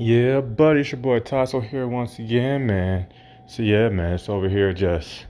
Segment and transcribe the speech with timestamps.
[0.00, 3.08] Yeah, buddy, it's your boy Tasso here once again, man.
[3.48, 5.26] So yeah, man, it's over here just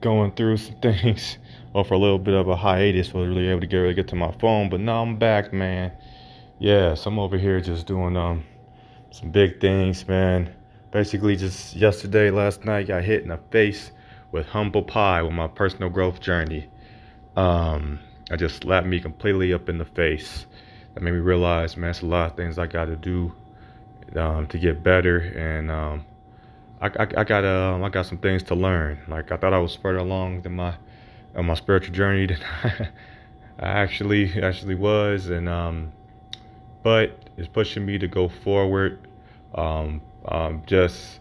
[0.00, 1.36] going through some things
[1.74, 3.12] for a little bit of a hiatus.
[3.12, 5.92] Was really able to get really get to my phone, but now I'm back, man.
[6.58, 8.44] Yeah, so I'm over here just doing um
[9.10, 10.54] some big things, man.
[10.90, 13.90] Basically, just yesterday, last night, got hit in the face
[14.32, 16.66] with humble pie with my personal growth journey.
[17.36, 17.98] Um,
[18.30, 20.46] I just slapped me completely up in the face.
[20.94, 23.34] That made me realize, man, it's a lot of things I got to do
[24.16, 26.04] um, to get better, and um,
[26.80, 28.98] I, I, I, got um, I got some things to learn.
[29.08, 30.74] Like I thought I was further along than my
[31.36, 32.38] on my spiritual journey than
[33.58, 35.92] I actually actually was, and um,
[36.82, 39.06] but it's pushing me to go forward.
[39.54, 41.20] Um, um, just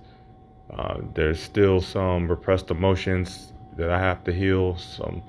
[0.72, 4.77] uh, there's still some repressed emotions that I have to heal.
[4.77, 5.23] Some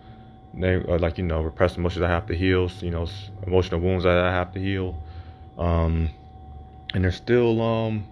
[0.62, 2.70] uh, like you know repressed emotions I have to heal.
[2.80, 3.06] You know
[3.46, 4.94] emotional wounds that I have to heal.
[5.56, 6.10] Um,
[6.94, 8.06] and there's still um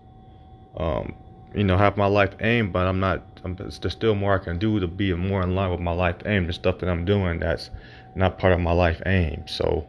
[0.77, 1.15] um
[1.55, 4.59] you know have my life aim but i'm not I'm, there's still more i can
[4.59, 7.39] do to be more in line with my life aim the stuff that i'm doing
[7.39, 7.71] that's
[8.17, 9.45] not part of my life aim.
[9.47, 9.87] So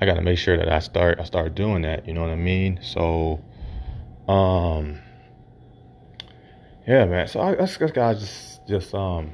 [0.00, 2.30] i got to make sure that i start i start doing that you know what
[2.30, 2.80] i mean?
[2.82, 3.40] So
[4.28, 4.98] um
[6.86, 7.28] yeah man.
[7.28, 9.32] So i, I just gotta just just um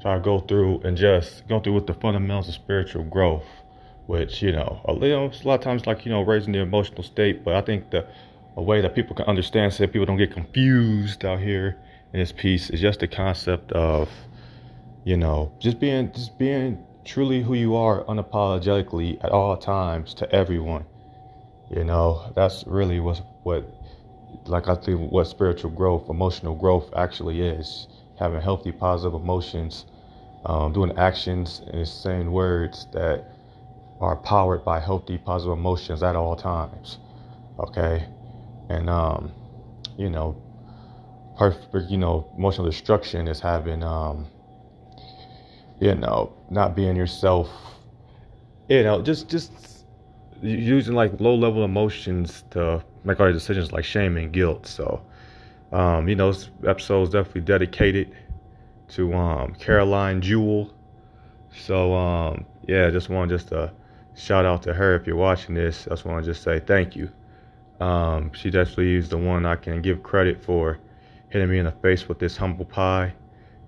[0.00, 3.44] try to go through and just go through with the fundamentals of spiritual growth
[4.08, 7.44] which you know a a lot of times like you know raising the emotional state
[7.44, 8.04] but i think the
[8.56, 11.76] a way that people can understand so that people don't get confused out here
[12.12, 14.08] in this piece is just the concept of
[15.04, 20.30] you know just being just being truly who you are unapologetically at all times to
[20.30, 20.84] everyone.
[21.70, 23.64] You know that's really what what
[24.46, 27.86] like i think what spiritual growth emotional growth actually is
[28.18, 29.84] having healthy positive emotions
[30.46, 33.24] um, doing actions and saying words that
[34.00, 36.98] are powered by healthy, positive emotions at all times.
[37.58, 38.06] Okay,
[38.68, 39.32] and um,
[39.96, 40.40] you know,
[41.36, 41.90] perfect.
[41.90, 44.26] You know, emotional destruction is having um,
[45.80, 47.48] you know, not being yourself.
[48.68, 49.84] You know, just just
[50.42, 54.66] using like low level emotions to make all your decisions, like shame and guilt.
[54.66, 55.02] So,
[55.72, 58.14] um, you know, this episode is definitely dedicated
[58.90, 60.72] to um Coralyn Jewel.
[61.50, 63.72] So um, yeah, just want just to
[64.18, 65.86] shout out to her if you're watching this.
[65.86, 67.10] I just want to just say thank you.
[67.80, 70.78] Um, she definitely is the one I can give credit for
[71.28, 73.12] hitting me in the face with this humble pie.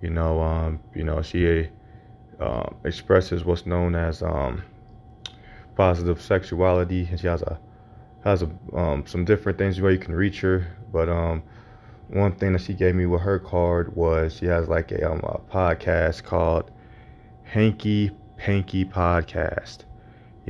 [0.03, 1.69] You know, um, you know, she
[2.41, 4.65] uh, expresses what's known as um,
[5.77, 7.59] positive sexuality, and she has a
[8.25, 10.67] has a, um, some different things where you can reach her.
[10.93, 11.43] But um,
[12.09, 15.41] one thing that she gave me with her card was she has like a, a
[15.51, 16.73] podcast called
[17.53, 19.85] Hankie Pankie Podcast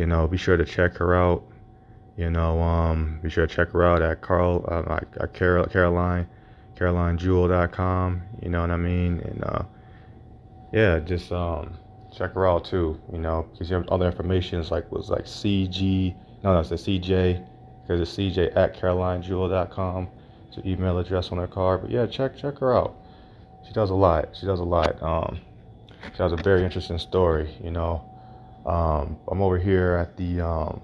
[0.01, 1.45] you know, be sure to check her out.
[2.17, 6.27] You know, um, be sure to check her out at Carl, uh, at Carol, Coralyn,
[6.75, 8.23] CoralynJewel.com.
[8.41, 9.21] You know what I mean?
[9.21, 9.63] And uh,
[10.73, 11.77] yeah, just um,
[12.17, 12.99] check her out too.
[13.13, 16.15] You know, because you have other information is like was like CG.
[16.43, 17.47] No, that's the CJ.
[17.83, 20.09] Because it's CJ at CoralynJewel.com.
[20.49, 21.83] It's an email address on her card.
[21.83, 22.97] But yeah, check check her out.
[23.67, 24.31] She does a lot.
[24.33, 25.03] She does a lot.
[25.03, 25.41] Um,
[26.17, 27.55] she has a very interesting story.
[27.63, 28.10] You know.
[28.67, 30.83] Um, I'm over here at the, um,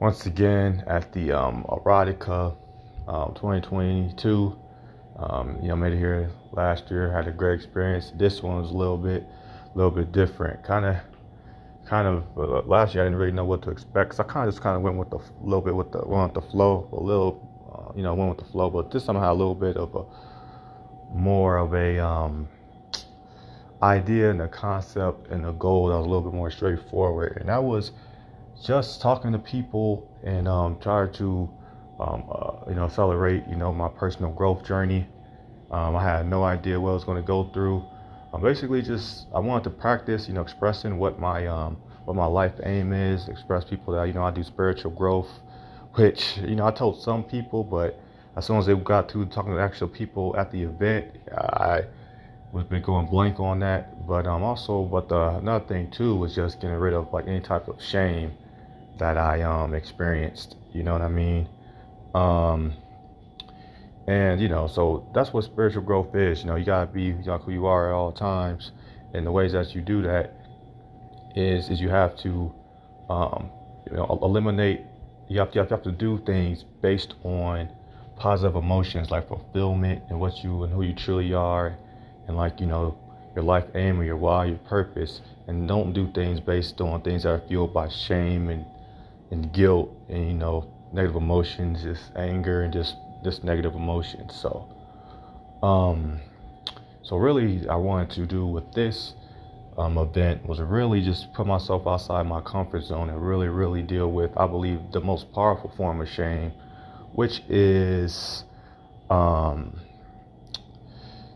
[0.00, 2.54] once again, at the um, Erotica
[3.08, 4.58] um, 2022.
[5.18, 8.12] Um, you know, made it here last year, had a great experience.
[8.16, 9.24] This one was a little bit,
[9.74, 10.62] a little bit different.
[10.62, 10.96] Kind of,
[11.86, 12.24] kind of.
[12.36, 14.62] Uh, last year I didn't really know what to expect, so I kind of just
[14.62, 17.42] kind of went with the little bit with the went with the flow, a little,
[17.72, 18.70] uh, you know, went with the flow.
[18.70, 20.04] But this had a little bit of a
[21.16, 22.48] more of a um,
[23.82, 27.36] idea and the concept and the goal that was a little bit more straightforward.
[27.38, 27.92] And that was
[28.64, 31.48] just talking to people and um, trying to,
[32.00, 35.06] um, uh, you know, accelerate, you know, my personal growth journey.
[35.70, 37.84] Um, I had no idea what I was going to go through.
[38.32, 42.26] I'm basically, just I wanted to practice, you know, expressing what my um, what my
[42.26, 43.28] life aim is.
[43.28, 45.30] Express people that you know I do spiritual growth,
[45.94, 47.98] which you know I told some people, but
[48.36, 51.84] as soon as they got to talking to actual people at the event, I
[52.52, 54.06] was been going blank on that.
[54.06, 57.40] But um, also, but the another thing too was just getting rid of like any
[57.40, 58.32] type of shame
[58.98, 60.56] that I um experienced.
[60.72, 61.48] You know what I mean?
[62.14, 62.74] Um,
[64.06, 66.40] and you know, so that's what spiritual growth is.
[66.40, 68.72] You know, you gotta be like who you are at all times,
[69.12, 70.32] and the ways that you do that
[71.36, 72.52] is is you have to
[73.10, 73.50] um,
[73.90, 74.82] you know eliminate.
[75.28, 77.68] You have to, you have to do things based on
[78.16, 81.76] positive emotions like fulfillment and what you and who you truly are
[82.28, 82.96] and like you know
[83.34, 87.24] your life aim or your why, your purpose, and don't do things based on things
[87.24, 88.64] that are fueled by shame and
[89.30, 94.34] and guilt and you know negative emotions, just anger and just just negative emotions.
[94.34, 94.68] So,
[95.62, 96.20] um,
[97.02, 99.14] so really, I wanted to do with this
[99.76, 104.10] um, event was really just put myself outside my comfort zone and really, really deal
[104.10, 106.52] with, I believe, the most powerful form of shame,
[107.12, 108.44] which is
[109.08, 109.80] um,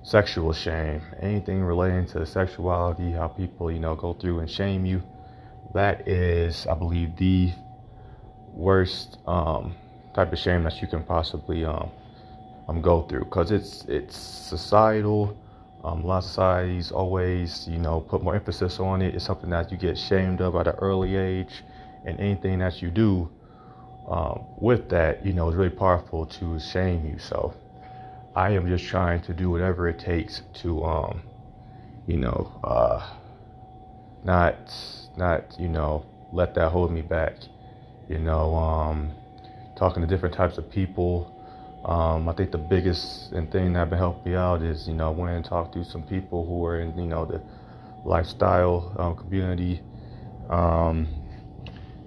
[0.02, 1.00] sexual shame.
[1.20, 5.02] Anything relating to sexuality, how people, you know, go through and shame you.
[5.74, 7.52] That is, I believe, the
[8.52, 9.74] worst um,
[10.14, 11.90] type of shame that you can possibly um,
[12.68, 15.36] um go through because it's it's societal.
[15.84, 19.14] Um, a lot of societies always, you know, put more emphasis on it.
[19.16, 21.64] It's something that you get shamed of at an early age,
[22.04, 23.28] and anything that you do
[24.08, 27.18] um, with that, you know, is really powerful to shame you.
[27.18, 27.54] So,
[28.34, 31.22] I am just trying to do whatever it takes to, um,
[32.06, 33.14] you know, uh,
[34.24, 34.74] not,
[35.16, 37.34] not, you know, let that hold me back
[38.08, 39.12] you know, um,
[39.76, 41.30] talking to different types of people.
[41.84, 45.10] Um, I think the biggest thing that been helping me out is, you know, I
[45.10, 47.40] went and talked to some people who are in, you know, the
[48.04, 49.80] lifestyle um, community.
[50.48, 51.08] Um,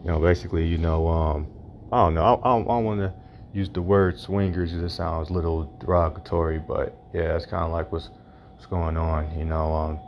[0.04, 1.48] you know, basically, you know, um,
[1.92, 2.24] I don't know.
[2.24, 3.14] I, I don't want to
[3.56, 7.90] use the word swingers it sounds a little derogatory, but yeah, that's kind of like
[7.90, 8.10] what's
[8.54, 9.38] what's going on.
[9.40, 10.00] You know, um,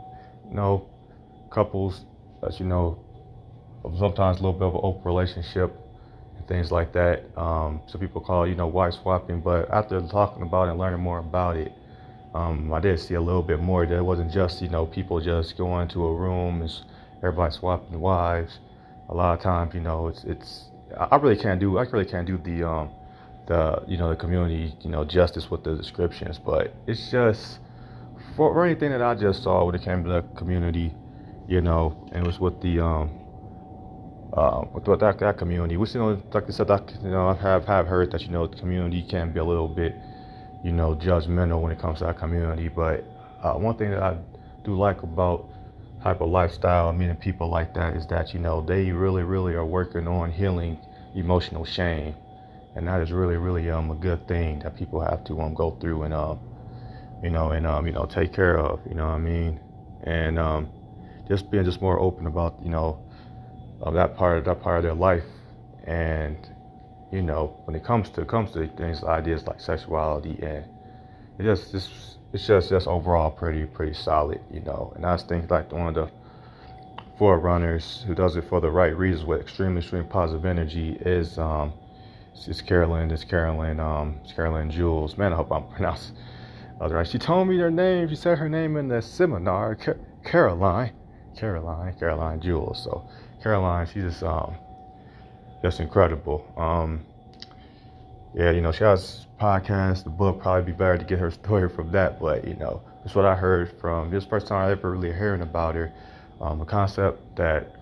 [0.48, 0.86] you know,
[1.50, 2.04] couples
[2.58, 2.98] you know,
[3.98, 5.74] sometimes a little bit of an open relationship
[6.36, 7.24] and things like that.
[7.36, 9.40] Um, some people call it, you know, wife swapping.
[9.40, 11.72] But after talking about it and learning more about it,
[12.34, 15.20] um, I did see a little bit more that it wasn't just, you know, people
[15.20, 16.70] just going to a room and
[17.18, 18.58] everybody swapping wives.
[19.08, 20.64] A lot of times, you know, it's it's
[20.96, 22.90] I really can't do I really can't do the um
[23.48, 27.58] the you know the community you know justice with the descriptions, but it's just
[28.36, 30.94] for, for anything that I just saw when it came to the community,
[31.48, 33.10] you know, and it was with the um
[34.32, 35.76] uh, with, with that, that community.
[35.76, 38.28] Which you know, like I said, that, you know, I have have heard that you
[38.28, 39.96] know the community can be a little bit,
[40.62, 42.68] you know, judgmental when it comes to that community.
[42.68, 43.04] But
[43.42, 44.18] uh, one thing that I
[44.64, 45.48] do like about
[46.02, 49.66] type of lifestyle, meeting people like that, is that you know they really, really are
[49.66, 50.78] working on healing
[51.14, 52.14] emotional shame,
[52.78, 55.72] and that is really, really um a good thing that people have to um go
[55.80, 56.38] through and um
[57.24, 58.78] you know and um you know take care of.
[58.88, 59.58] You know what I mean?
[60.04, 60.68] And um
[61.26, 63.00] just being just more open about you know
[63.80, 65.24] of that part of that part of their life.
[65.84, 66.36] And
[67.10, 70.64] you know, when it comes to comes to things, ideas like sexuality, and
[71.38, 71.90] it just just
[72.32, 74.92] it's just just overall pretty pretty solid, you know.
[74.94, 76.08] And I think like one of the
[77.18, 81.72] forerunners who does it for the right reasons with extremely extreme positive energy is um
[82.46, 85.16] it's Coralyn, it's Coralyn, um, it's Coralyn Jules.
[85.16, 86.14] Man, I hope I'm pronouncing
[86.78, 87.06] that right.
[87.06, 88.08] She told me her name.
[88.08, 89.76] She said her name in the seminar.
[90.24, 90.92] Coralyn,
[91.36, 92.82] Coralyn, Coralyn Jules.
[92.84, 93.08] So
[93.42, 94.54] Coralyn, she's just um
[95.62, 96.44] just incredible.
[96.56, 97.04] Um
[98.34, 101.68] yeah, you know, she has podcast, the book probably be better to get her story
[101.68, 104.92] from that, but you know, that's what I heard from this first time I ever
[104.92, 105.92] really hearing about her.
[106.40, 107.74] Um, the concept that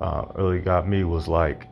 [0.00, 1.68] uh, really got me was like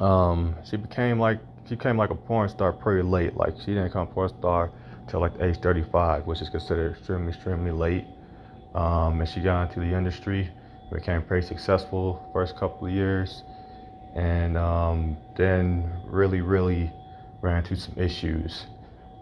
[0.00, 3.36] um, she became like she became like a porn star pretty late.
[3.36, 4.70] Like she didn't become a porn star
[5.08, 8.06] till like age 35, which is considered extremely extremely late.
[8.74, 10.50] Um, and she got into the industry
[10.94, 13.42] became pretty successful first couple of years,
[14.14, 16.90] and um, then really, really
[17.40, 18.66] ran into some issues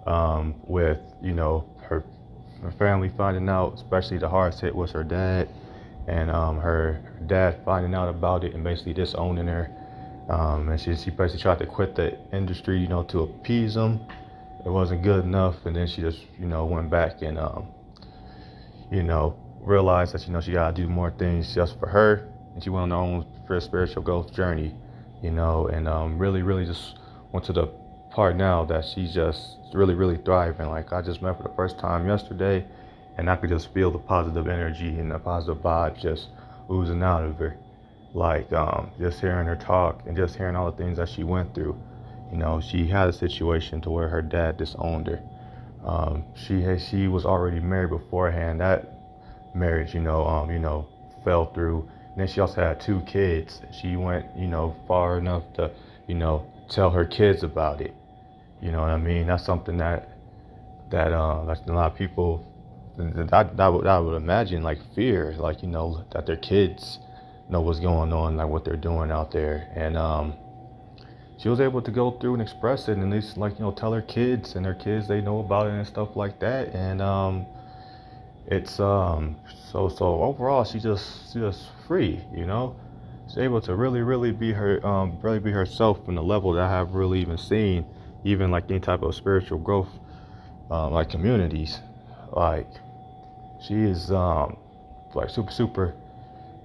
[0.07, 2.05] um, with you know her,
[2.63, 5.49] her family finding out, especially the hardest hit was her dad,
[6.07, 9.71] and um, her dad finding out about it and basically disowning her.
[10.33, 14.01] Um, and she, she basically tried to quit the industry, you know, to appease him.
[14.65, 17.69] It wasn't good enough, and then she just, you know, went back and, um,
[18.91, 22.63] you know, realized that you know she gotta do more things just for her, and
[22.63, 24.75] she went on her own spiritual growth journey,
[25.23, 26.99] you know, and um, really, really just
[27.33, 27.67] went to the
[28.11, 30.69] part now that she's just really, really thriving.
[30.69, 32.65] Like I just met for the first time yesterday,
[33.19, 36.29] and I could just feel the positive energy and the positive vibe just
[36.71, 37.57] oozing out of her.
[38.15, 41.55] Like um, just hearing her talk and just hearing all the things that she went
[41.55, 41.77] through.
[42.31, 45.23] You know, she had a situation to where her dad disowned her.
[45.85, 48.61] Um, she she was already married beforehand.
[48.61, 48.93] That
[49.55, 50.87] marriage, you know, um, you know,
[51.25, 51.89] fell through.
[52.11, 53.63] And then she also had two kids.
[53.73, 55.71] She went, you know, far enough to,
[56.07, 57.95] you know, tell her kids about it.
[58.61, 59.27] You know what I mean?
[59.27, 60.09] That's something that
[60.91, 62.47] that uh, like a lot of people
[62.97, 66.99] that that would, I would imagine like fear, like you know, that their kids
[67.49, 70.35] know what's going on, like what they're doing out there, and um,
[71.39, 73.73] she was able to go through and express it, and at least like you know,
[73.73, 77.03] tell her kids, and their kids they know about it and stuff like that, and
[77.03, 77.47] um,
[78.47, 79.37] it's um
[79.71, 82.77] so so overall she's just she's just free you know?
[83.29, 86.63] She's able to really, really be her, um, really be herself from the level that
[86.63, 87.87] I have really even seen,
[88.25, 89.89] even like any type of spiritual growth,
[90.71, 91.81] um, like communities,
[92.33, 92.69] like
[93.61, 94.57] she is um,
[95.15, 95.95] like super, super,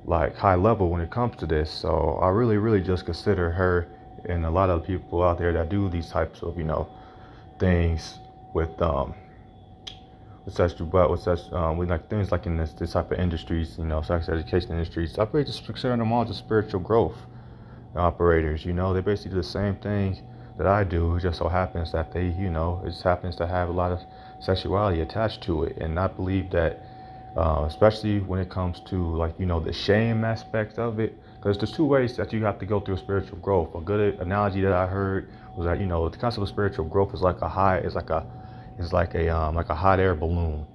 [0.08, 1.70] like high level when it comes to this.
[1.70, 3.88] So I really, really just consider her
[4.26, 6.88] and a lot of people out there that do these types of, you know,
[7.60, 8.20] things
[8.54, 9.14] with um
[10.46, 13.20] with such but with such um with like things like in this this type of
[13.20, 15.20] industries, you know, sex education industries.
[15.20, 17.18] I really just consider them all just spiritual growth
[17.96, 18.66] operators.
[18.66, 20.22] You know, they basically do the same thing
[20.58, 21.18] that I do.
[21.18, 23.92] It just so happens that they, you know, it just happens to have a lot
[23.92, 24.00] of
[24.40, 26.87] sexuality attached to it, and I believe that.
[27.36, 31.56] Uh, especially when it comes to like you know the shame aspect of it because
[31.58, 34.74] there's two ways that you have to go through spiritual growth a good analogy that
[34.74, 37.78] i heard was that you know the concept of spiritual growth is like a high
[37.80, 38.26] is like a
[38.80, 40.66] is like a um, like a hot air balloon.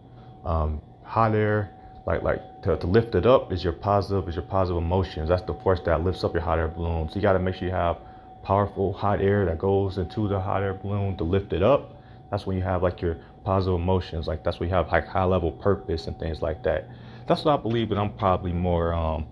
[0.45, 1.71] Um, hot air,
[2.07, 5.29] like like to, to lift it up is your positive is your positive emotions.
[5.29, 7.09] That's the force that lifts up your hot air balloon.
[7.09, 7.99] So you got to make sure you have
[8.43, 11.97] powerful hot air that goes into the hot air balloon to lift it up.
[12.31, 14.27] That's when you have like your positive emotions.
[14.27, 16.89] Like that's when you have like high level purpose and things like that.
[17.27, 19.27] That's what I believe, and I'm probably more um,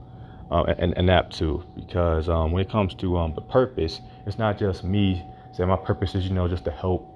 [0.50, 4.38] uh, and, and apt to because um, when it comes to um, the purpose, it's
[4.38, 7.10] not just me saying my purpose is you know just to help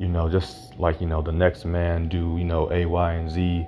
[0.00, 3.30] you know, just like, you know, the next man do, you know, A, Y, and
[3.30, 3.66] Z,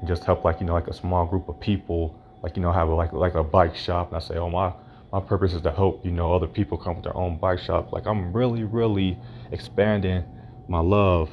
[0.00, 2.72] and just help like, you know, like a small group of people, like, you know,
[2.72, 4.08] have a, like, like a bike shop.
[4.08, 4.72] And I say, oh, my,
[5.12, 7.92] my purpose is to help, you know, other people come with their own bike shop.
[7.92, 9.16] Like I'm really, really
[9.52, 10.24] expanding
[10.66, 11.30] my love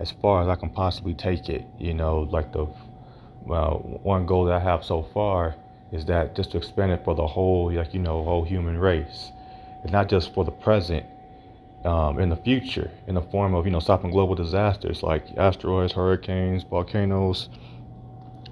[0.00, 1.64] as far as I can possibly take it.
[1.78, 2.66] You know, like the,
[3.42, 5.54] well, one goal that I have so far
[5.92, 9.30] is that just to expand it for the whole, like, you know, whole human race.
[9.84, 11.06] It's not just for the present,
[11.84, 15.92] um, in the future in the form of you know stopping global disasters like asteroids,
[15.92, 17.48] hurricanes, volcanoes.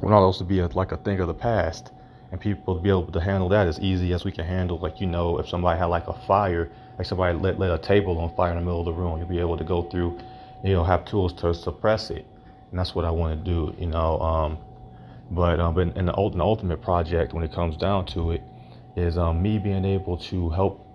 [0.00, 1.92] We want all those to be a, like a thing of the past,
[2.30, 5.00] and people to be able to handle that as easy as we can handle like
[5.00, 8.34] you know if somebody had like a fire, like somebody lit, lit a table on
[8.34, 10.18] fire in the middle of the room, you'll be able to go through,
[10.64, 12.26] you know, have tools to suppress it,
[12.70, 14.20] and that's what I want to do, you know.
[14.20, 14.58] Um,
[15.30, 18.42] but um, but in the, in the ultimate project, when it comes down to it,
[18.96, 20.88] is um, me being able to help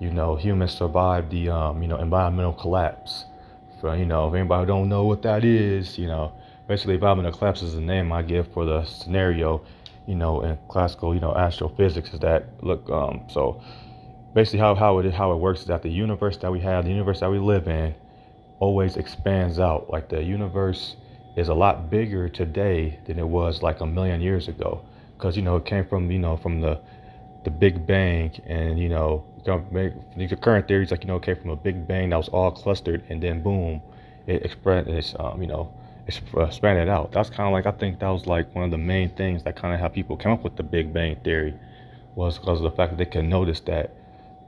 [0.00, 3.24] you know, humans survive the, um, you know, environmental collapse.
[3.80, 6.32] For, you know, if anybody don't know what that is, you know,
[6.68, 9.64] basically environmental collapse is the name I give for the scenario,
[10.06, 13.62] you know, in classical, you know, astrophysics is that, look, um, so
[14.34, 16.90] basically how, how it, how it works is that the universe that we have, the
[16.90, 17.94] universe that we live in,
[18.64, 19.90] always expands out.
[19.90, 20.96] Like the universe
[21.36, 24.70] is a lot bigger today than it was like a million years ago.
[25.18, 26.80] Cause, you know, it came from, you know, from the,
[27.44, 31.56] the Big Bang and, you know, the current theories like you know came from a
[31.56, 33.80] big bang that was all clustered and then boom
[34.26, 35.72] it expanded it's um you know
[36.06, 38.78] it's expanded out that's kind of like i think that was like one of the
[38.78, 41.54] main things that kind of how people came up with the big bang theory
[42.14, 43.90] was because of the fact that they could notice that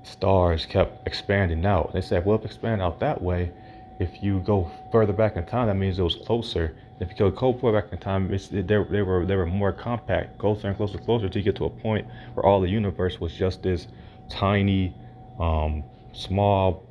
[0.03, 3.51] stars kept expanding out they said well if expand out that way
[3.99, 7.53] if you go further back in time that means it was closer if you go
[7.53, 10.99] further back in time it's, they, they were they were more compact closer and closer
[10.99, 13.87] closer to get to a point where all the universe was just this
[14.29, 14.95] tiny,
[15.39, 16.83] um, small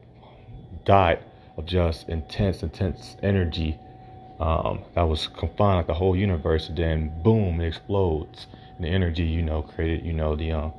[0.83, 1.19] dot
[1.57, 3.77] of just intense, intense energy
[4.39, 6.69] um, that was confined like the whole universe.
[6.69, 8.47] And then boom, it explodes.
[8.75, 10.74] And the energy, you know, created, you know, the um,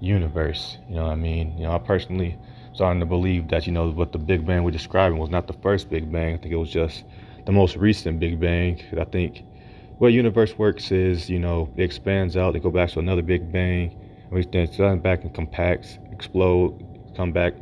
[0.00, 0.78] universe.
[0.88, 1.56] You know what I mean?
[1.56, 2.36] You know, I personally
[2.78, 5.52] starting to believe that, you know, what the Big Bang we're describing was not the
[5.52, 6.34] first Big Bang.
[6.34, 7.02] I think it was just
[7.44, 8.80] the most recent Big Bang.
[8.96, 9.42] I think
[9.98, 13.50] what universe works is, you know, it expands out, they go back to another Big
[13.50, 13.90] Bang,
[14.28, 16.72] which then back and compacts, explode,
[17.16, 17.54] come back,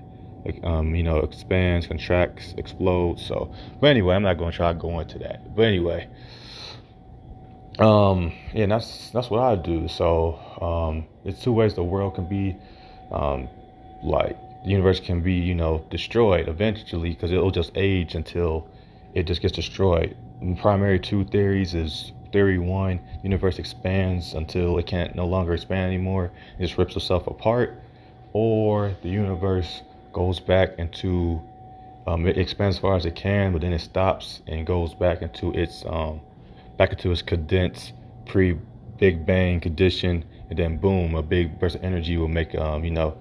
[0.64, 3.24] um, you know, expands, contracts, explodes.
[3.24, 5.56] So, but anyway, I'm not going to try to into that.
[5.56, 6.10] But anyway,
[7.78, 9.88] um, yeah, that's that's what I do.
[9.88, 12.54] So, um, it's two ways the world can be,
[13.10, 13.48] um,
[14.02, 18.66] like the universe can be, you know, destroyed eventually because it'll just age until
[19.14, 20.16] it just gets destroyed.
[20.40, 25.86] And primary two theories is theory one, universe expands until it can't no longer expand
[25.86, 27.80] anymore, it just rips itself apart,
[28.32, 29.82] or the universe
[30.12, 31.40] goes back into
[32.08, 35.22] um, it expands as far as it can, but then it stops and goes back
[35.22, 36.20] into its um,
[36.76, 37.92] back into its condensed
[38.26, 38.58] pre
[38.98, 42.90] Big Bang condition, and then boom, a big burst of energy will make um, you
[42.90, 43.16] know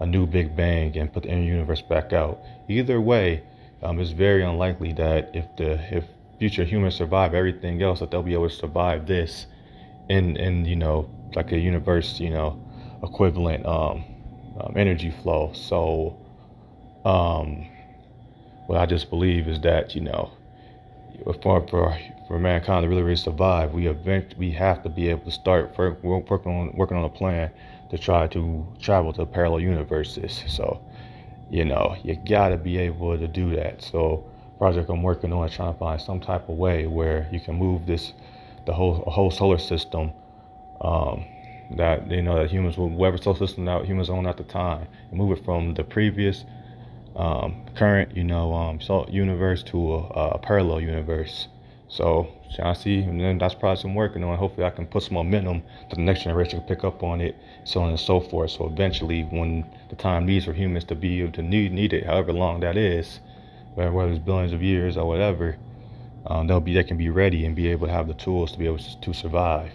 [0.00, 2.40] a new Big Bang and put the universe back out.
[2.68, 3.42] Either way,
[3.82, 6.04] um, it's very unlikely that if the if
[6.38, 9.46] future humans survive everything else, that they'll be able to survive this
[10.08, 12.58] in in you know like a universe you know
[13.02, 14.04] equivalent um,
[14.60, 15.52] um energy flow.
[15.54, 16.16] So
[17.04, 17.66] um,
[18.66, 20.30] what I just believe is that you know
[21.42, 25.24] for for for mankind to really really survive, we event we have to be able
[25.24, 27.50] to start working on working on a plan
[27.90, 30.44] to try to travel to parallel universes.
[30.48, 30.80] So,
[31.50, 33.82] you know, you gotta be able to do that.
[33.82, 34.24] So,
[34.58, 37.56] project I'm working on is trying to find some type of way where you can
[37.56, 38.12] move this,
[38.66, 40.12] the whole whole solar system,
[40.80, 41.24] um,
[41.76, 45.18] that you know that humans whatever solar system that humans own at the time, and
[45.18, 46.44] move it from the previous,
[47.16, 49.98] um, current, you know, um, so universe to a,
[50.36, 51.48] a parallel universe.
[51.88, 52.28] So
[52.58, 54.36] I see, and then that's probably some working on.
[54.36, 57.36] Hopefully, I can put some momentum that the next generation can pick up on it,
[57.64, 58.50] so on and so forth.
[58.50, 62.06] So eventually, when the time needs for humans to be able to need need it,
[62.06, 63.20] however long that is,
[63.74, 65.56] whether it's billions of years or whatever,
[66.26, 68.58] um, they'll be they can be ready and be able to have the tools to
[68.58, 69.70] be able to survive.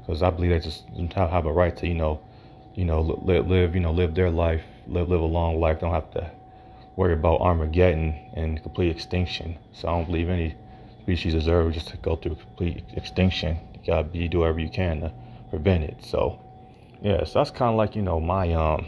[0.00, 2.20] Because I believe they just have a right to you know,
[2.74, 5.80] you know, live, live you know live their life, live live a long life.
[5.80, 6.30] Don't have to
[6.96, 9.58] worry about Armageddon and complete extinction.
[9.72, 10.56] So I don't believe any
[11.06, 13.56] species deserve just to go through complete extinction.
[13.74, 15.12] You gotta be do whatever you can to
[15.50, 16.04] prevent it.
[16.04, 16.40] So
[17.00, 18.86] yeah, so that's kind of like you know my um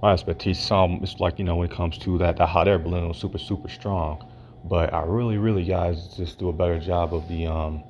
[0.00, 0.60] my expertise.
[0.60, 3.36] Some it's like you know when it comes to that the hot air balloon, super
[3.36, 4.24] super strong.
[4.64, 7.82] But I really really guys just do a better job of the um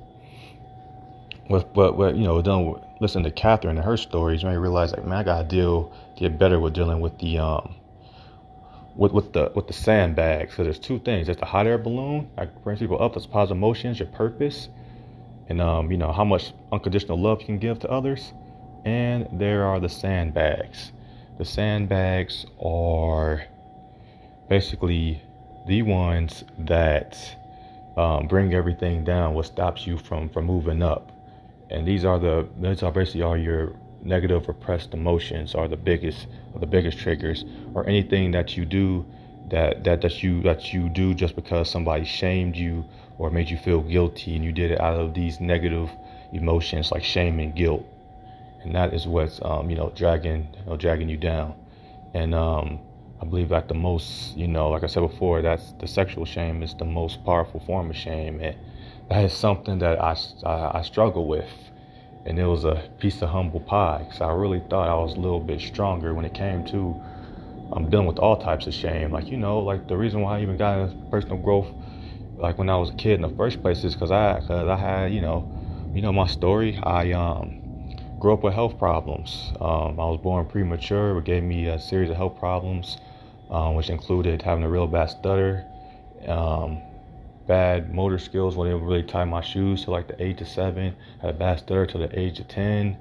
[1.51, 4.41] with what what you know done listen to Catherine and her stories.
[4.41, 7.75] You may realize like man I gotta deal get better with dealing with the um
[8.97, 10.55] with with the with the sandbags.
[10.55, 11.27] So there's two things.
[11.27, 13.13] There's the hot air balloon that brings people up.
[13.13, 14.69] That's positive emotions, your purpose,
[15.47, 18.33] and um, you know how much unconditional love you can give to others.
[18.85, 20.91] And there are the sandbags.
[21.37, 23.45] The sandbags are
[24.49, 25.21] basically
[25.67, 27.17] the ones that
[27.97, 29.33] um, bring everything down.
[29.33, 31.11] What stops you from from moving up?
[31.69, 33.75] And these are the these are basically all your
[34.07, 36.27] negative repressed emotions are the biggest
[36.59, 39.05] the biggest triggers or anything that you do
[39.49, 42.83] that that that you that you do just because somebody shamed you
[43.17, 45.89] or made you feel guilty and you did it out of these negative
[46.33, 47.85] emotions like shame and guilt.
[48.63, 51.55] And that is what's um, you know dragging you know, dragging you down.
[52.13, 52.79] And um,
[53.21, 56.63] I believe that the most you know like I said before that's the sexual shame
[56.63, 58.39] is the most powerful form of shame.
[58.41, 58.55] And
[59.09, 61.49] that is something that I, I, I struggle with
[62.27, 65.19] and it was a piece of humble pie because I really thought I was a
[65.19, 67.01] little bit stronger when it came to
[67.71, 69.11] I'm dealing with all types of shame.
[69.11, 71.67] Like you know, like the reason why I even got into personal growth,
[72.37, 74.75] like when I was a kid in the first place, is because I, cause I
[74.75, 75.49] had you know,
[75.93, 76.77] you know my story.
[76.83, 77.63] I um
[78.19, 79.51] grew up with health problems.
[79.61, 82.97] Um, I was born premature, It gave me a series of health problems,
[83.49, 85.65] um, which included having a real bad stutter.
[86.27, 86.81] Um,
[87.47, 90.47] bad motor skills when they would really tie my shoes to like the age of
[90.47, 90.95] seven.
[91.21, 92.97] Had a bad stutter to the age of ten.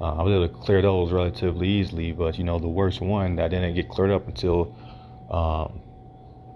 [0.00, 3.36] Uh, I was able to clear those relatively easily, but you know the worst one
[3.36, 4.74] that didn't get cleared up until
[5.30, 5.80] um,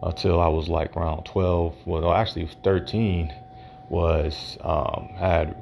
[0.03, 1.87] until I was like around 12.
[1.87, 3.33] Well, actually 13
[3.88, 5.57] was um, had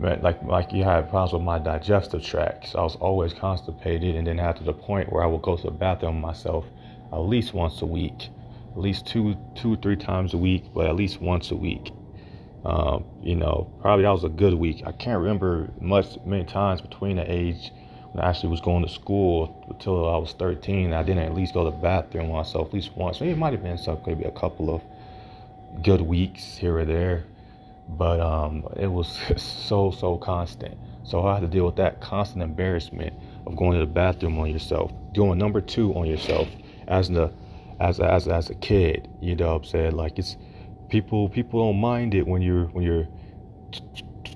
[0.00, 2.68] like like you had problems with my digestive tract.
[2.68, 5.62] So I was always constipated, and then to the point where I would go to
[5.62, 6.64] the bathroom myself
[7.12, 8.30] at least once a week
[8.72, 11.92] at least two, two, three times a week, but at least once a week.
[12.64, 14.82] Um, you know, probably that was a good week.
[14.86, 17.70] I can't remember much, many times between the age
[18.12, 20.92] when I actually was going to school until I was 13.
[20.92, 23.20] I didn't at least go to the bathroom myself at least once.
[23.20, 24.82] Maybe it might have been some, maybe a couple of
[25.82, 27.24] good weeks here or there,
[27.88, 30.76] but um, it was so so constant.
[31.04, 33.12] So I had to deal with that constant embarrassment
[33.46, 36.48] of going to the bathroom on yourself, doing number two on yourself
[36.86, 37.32] as the
[37.82, 39.08] as as as a kid.
[39.20, 39.96] You know what I'm saying?
[39.96, 40.36] Like it's
[40.88, 43.08] people people don't mind it when you're when you're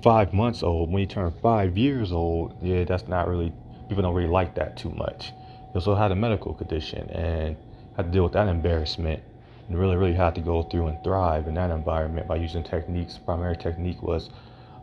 [0.03, 0.91] five months old.
[0.91, 3.53] When you turn five years old, yeah, that's not really
[3.87, 5.31] people don't really like that too much.
[5.67, 7.55] You also had a medical condition and
[7.95, 9.23] had to deal with that embarrassment
[9.67, 13.17] and really really had to go through and thrive in that environment by using techniques.
[13.17, 14.29] Primary technique was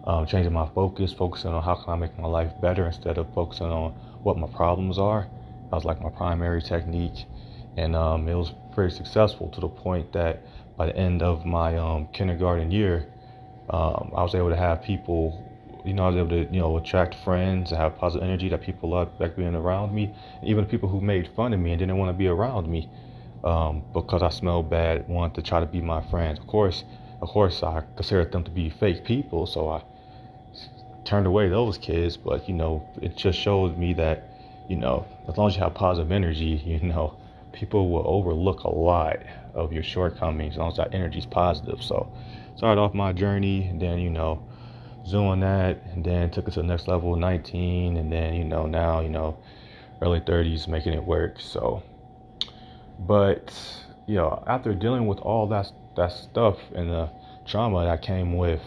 [0.04, 3.32] um, changing my focus, focusing on how can I make my life better instead of
[3.34, 5.28] focusing on what my problems are.
[5.70, 7.26] That was like my primary technique
[7.76, 10.42] and um, it was pretty successful to the point that
[10.76, 13.06] by the end of my um, kindergarten year,
[13.70, 15.42] um, I was able to have people,
[15.84, 18.60] you know, I was able to, you know, attract friends and have positive energy that
[18.60, 20.14] people loved being around me.
[20.42, 22.88] Even people who made fun of me and didn't want to be around me
[23.44, 26.38] um, because I smelled bad wanted to try to be my friends.
[26.38, 26.84] Of course,
[27.22, 29.82] of course, I considered them to be fake people, so I
[31.04, 32.16] turned away those kids.
[32.16, 34.24] But you know, it just showed me that,
[34.68, 37.16] you know, as long as you have positive energy, you know
[37.54, 39.18] people will overlook a lot
[39.54, 41.82] of your shortcomings as long as that energy is positive.
[41.82, 42.12] So
[42.56, 44.42] started off my journey then, you know,
[45.08, 48.66] doing that and then took it to the next level, 19, and then, you know,
[48.66, 49.36] now, you know,
[50.02, 51.40] early 30s making it work.
[51.40, 51.82] So,
[52.98, 53.54] but,
[54.06, 57.10] you know, after dealing with all that, that stuff and the
[57.46, 58.62] trauma that came with,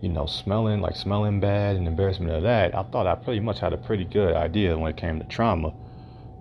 [0.00, 3.60] you know, smelling like smelling bad and embarrassment of that, I thought I pretty much
[3.60, 5.74] had a pretty good idea when it came to trauma.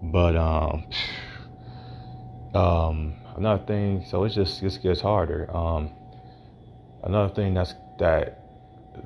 [0.02, 0.86] But um,
[2.54, 5.50] um, another thing, so it just just gets harder.
[5.56, 5.92] Um,
[7.04, 8.44] another thing that's that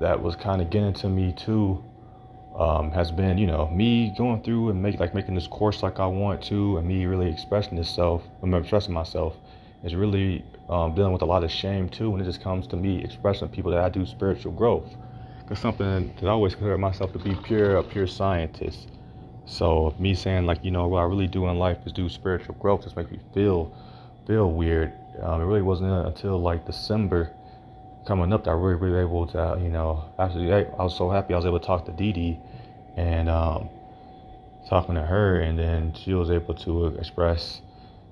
[0.00, 1.84] that was kind of getting to me too
[2.58, 5.98] um, has been, you know, me going through and make like making this course like
[5.98, 9.34] I want to, and me really expressing myself, I'm expressing myself,
[9.82, 12.76] is really um, dealing with a lot of shame too when it just comes to
[12.76, 14.88] me expressing people that I do spiritual growth.
[15.48, 18.88] Cause something that I always consider myself to be pure, a pure scientist.
[19.46, 22.54] So me saying like, you know, what I really do in life is do spiritual
[22.54, 23.74] growth just makes me feel
[24.26, 24.92] feel weird.
[25.22, 27.30] Um, it really wasn't until like December
[28.06, 31.34] coming up that I really, really able to, you know, actually, I was so happy
[31.34, 32.38] I was able to talk to Dee Dee
[32.96, 33.68] and um,
[34.68, 37.60] talking to her, and then she was able to express,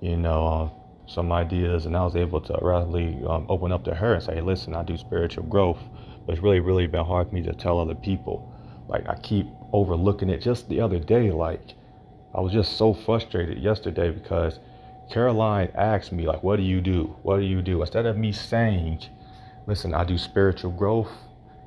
[0.00, 0.70] you know, um,
[1.06, 4.34] some ideas, and I was able to rapidly um, open up to her and say,
[4.36, 5.80] hey, listen, I do spiritual growth,
[6.26, 8.50] but it's really, really been hard for me to tell other people.
[8.88, 10.42] Like, I keep overlooking it.
[10.42, 11.74] Just the other day, like,
[12.34, 14.58] I was just so frustrated yesterday because
[15.10, 17.14] Coralyn asked me, like, what do you do?
[17.22, 17.80] What do you do?
[17.80, 19.04] Instead of me saying,
[19.66, 21.10] listen, I do spiritual growth.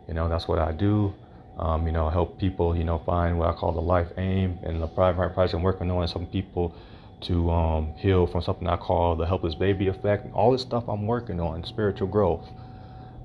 [0.07, 1.13] You know, that's what I do.
[1.57, 4.81] Um, you know, help people, you know, find what I call the life aim and
[4.81, 6.75] the private project I'm working on some people
[7.21, 10.27] to um, heal from something I call the helpless baby effect.
[10.33, 12.45] All this stuff I'm working on, spiritual growth,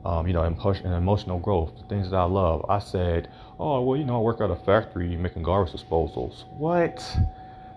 [0.05, 0.57] um, you know, and,
[0.95, 2.65] emotional growth, things that I love.
[2.69, 6.45] I said, oh, well, you know, I work at a factory making garbage disposals.
[6.57, 6.97] What?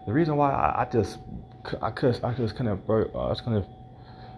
[0.05, 1.19] The reason why I, I just,
[1.81, 3.65] I could, I just couldn't, I was kind of,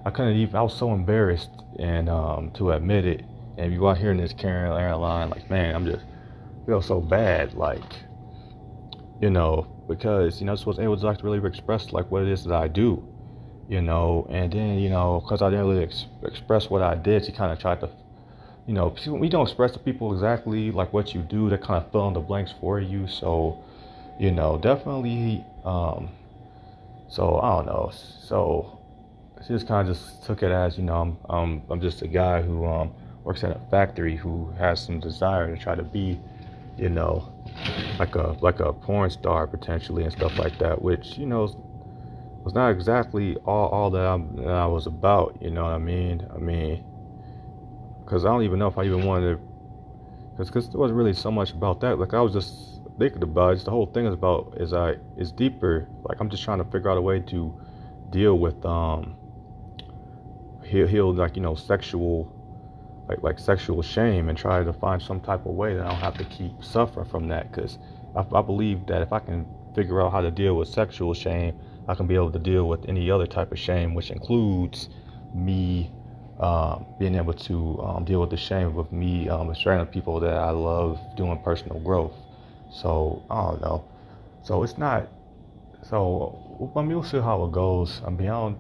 [0.06, 0.56] I couldn't even.
[0.56, 3.26] I was so embarrassed and um, to admit it.
[3.58, 6.04] And you out here in this Karen airline, like man, I'm just
[6.66, 8.04] feel so bad, like
[9.22, 12.30] you know, because you know, this was able to like really express like what it
[12.30, 13.08] is that I do,
[13.68, 17.26] you know, and then you know, because I didn't really ex- express what I did,
[17.26, 17.90] she kind of tried to,
[18.68, 21.50] you know, we don't express to people exactly like what you do.
[21.50, 23.08] They kind of fill in the blanks for you.
[23.08, 23.64] So,
[24.20, 25.44] you know, definitely.
[25.64, 26.10] Um,
[27.08, 27.92] so I don't know.
[27.94, 28.76] So
[29.42, 32.08] she just kind of just took it as you know I'm um, I'm just a
[32.08, 32.92] guy who um,
[33.24, 36.20] works at a factory who has some desire to try to be
[36.78, 37.32] you know
[38.00, 41.48] like a like a porn star potentially and stuff like that which you know
[42.46, 45.80] was not exactly all, all that, i that I was about you know what I
[45.80, 46.26] mean?
[46.34, 46.86] I mean
[48.06, 49.40] because I don't even know if I even wanted
[50.32, 51.98] because because there wasn't really so much about that.
[51.98, 53.66] Like I was just thinking about it.
[53.66, 55.90] The whole thing is about is I is deeper.
[56.04, 57.54] Like I'm just trying to figure out a way to
[58.12, 59.16] deal with um
[60.64, 62.32] he'll, he'll like you know sexual
[63.10, 66.00] like like sexual shame and try to find some type of way that I don't
[66.00, 67.52] have to keep suffering from that.
[67.52, 67.80] Because
[68.16, 71.60] I, I believe that if I can figure out how to deal with sexual shame
[71.88, 74.90] I can be able to deal with any other type of shame which includes
[75.34, 75.92] me
[76.40, 80.34] um, being able to um, deal with the shame of me um, sharing people that
[80.34, 82.14] I love doing personal growth.
[82.72, 83.86] So I don't know.
[84.44, 85.08] So it's not
[85.90, 88.02] so I mean we'll see how it goes.
[88.06, 88.58] I mean I don't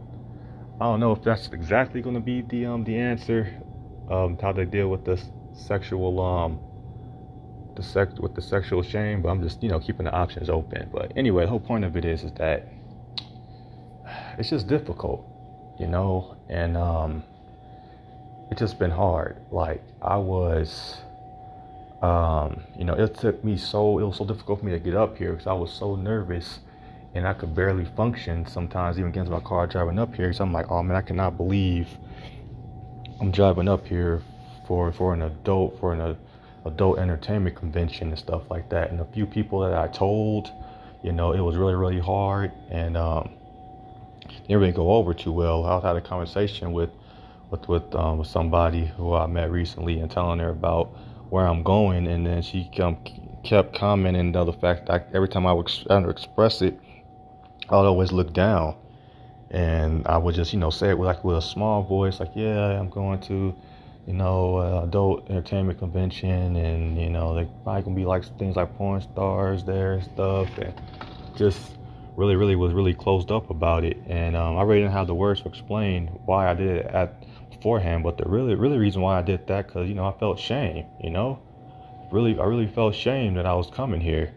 [0.79, 3.53] I don't know if that's exactly going to be the um the answer,
[4.09, 6.59] um how they deal with this sexual um
[7.75, 10.89] the sex with the sexual shame, but I'm just you know keeping the options open.
[10.93, 12.67] But anyway, the whole point of it is is that
[14.37, 15.25] it's just difficult,
[15.79, 17.23] you know, and um
[18.51, 19.37] it's just been hard.
[19.51, 20.97] Like I was.
[22.01, 24.95] Um, you know, it took me so it was so difficult for me to get
[24.95, 26.59] up here because I was so nervous
[27.15, 30.31] and I could barely function sometimes, even to my car driving up here.
[30.33, 31.87] So I'm like, oh man, I cannot believe
[33.19, 34.21] I'm driving up here
[34.67, 36.15] for for an adult for an uh,
[36.65, 38.91] adult entertainment convention and stuff like that.
[38.91, 40.51] And a few people that I told,
[41.01, 43.29] you know, it was really really hard and um,
[44.47, 45.65] didn't really go over too well.
[45.65, 46.91] I had a conversation with
[47.49, 50.95] with with, um, with somebody who I met recently and telling her about
[51.29, 55.53] where I'm going, and then she kept commenting on the fact that every time I
[55.53, 55.69] would
[56.09, 56.79] express it,
[57.69, 58.75] I would always look down,
[59.49, 62.31] and I would just you know say it with like with a small voice, like
[62.35, 63.55] yeah, I'm going to,
[64.05, 68.55] you know, uh, adult entertainment convention, and you know they probably gonna be like things
[68.55, 70.73] like porn stars there and stuff, and
[71.35, 71.74] just
[72.15, 75.15] really really was really closed up about it, and um, I really didn't have the
[75.15, 79.17] words to explain why I did it at beforehand, but the really really reason why
[79.17, 81.39] I did that, cause you know I felt shame, you know,
[82.11, 84.33] really I really felt shame that I was coming here,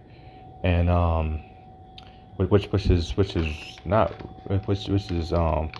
[0.62, 1.42] and um
[2.36, 4.10] which which is which is not
[4.66, 5.70] which which is um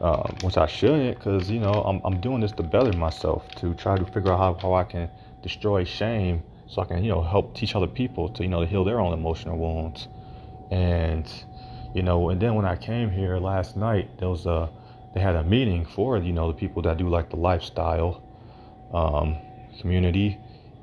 [0.00, 3.74] um which I shouldn't because you know I'm I'm doing this to better myself to
[3.74, 5.08] try to figure out how, how I can
[5.42, 8.66] destroy shame so I can you know help teach other people to you know to
[8.66, 10.08] heal their own emotional wounds
[10.74, 11.26] and
[11.94, 14.70] you know and then when I came here last night there was a
[15.14, 18.12] they had a meeting for you know the people that do like the lifestyle
[18.92, 19.36] um
[19.80, 20.38] community,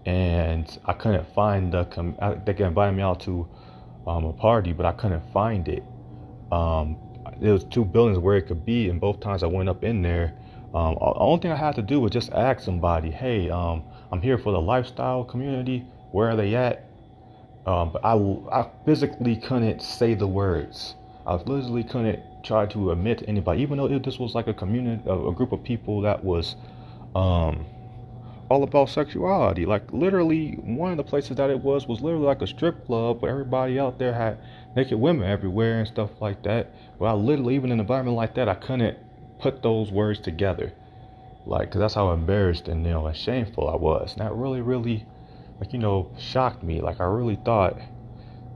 [0.06, 1.86] and I couldn't find the.
[1.86, 3.48] Com- they invited me out to
[4.08, 5.84] um, a party, but I couldn't find it.
[6.52, 6.98] Um,
[7.40, 10.02] there was two buildings where it could be, and both times I went up in
[10.02, 10.34] there.
[10.74, 14.22] Um, the only thing I had to do was just ask somebody, "Hey, um, I'm
[14.22, 15.86] here for the lifestyle community.
[16.12, 16.91] Where are they at?"
[17.66, 18.16] Um, but I,
[18.52, 20.96] I physically couldn't say the words.
[21.26, 25.04] I literally couldn't try to admit to anybody, even though this was like a community,
[25.08, 26.56] a, a group of people that was
[27.16, 27.66] um,
[28.50, 29.66] all about sexuality.
[29.66, 33.22] Like literally, one of the places that it was was literally like a strip club
[33.22, 34.40] where everybody out there had
[34.76, 36.72] naked women everywhere and stuff like that.
[37.00, 38.98] Well, I literally, even in an environment like that, I couldn't
[39.40, 40.74] put those words together.
[41.46, 44.14] Like, cause that's how embarrassed and you know and shameful I was.
[44.14, 45.06] And that really, really,
[45.62, 46.82] like you know, shocked me.
[46.82, 47.78] Like I really thought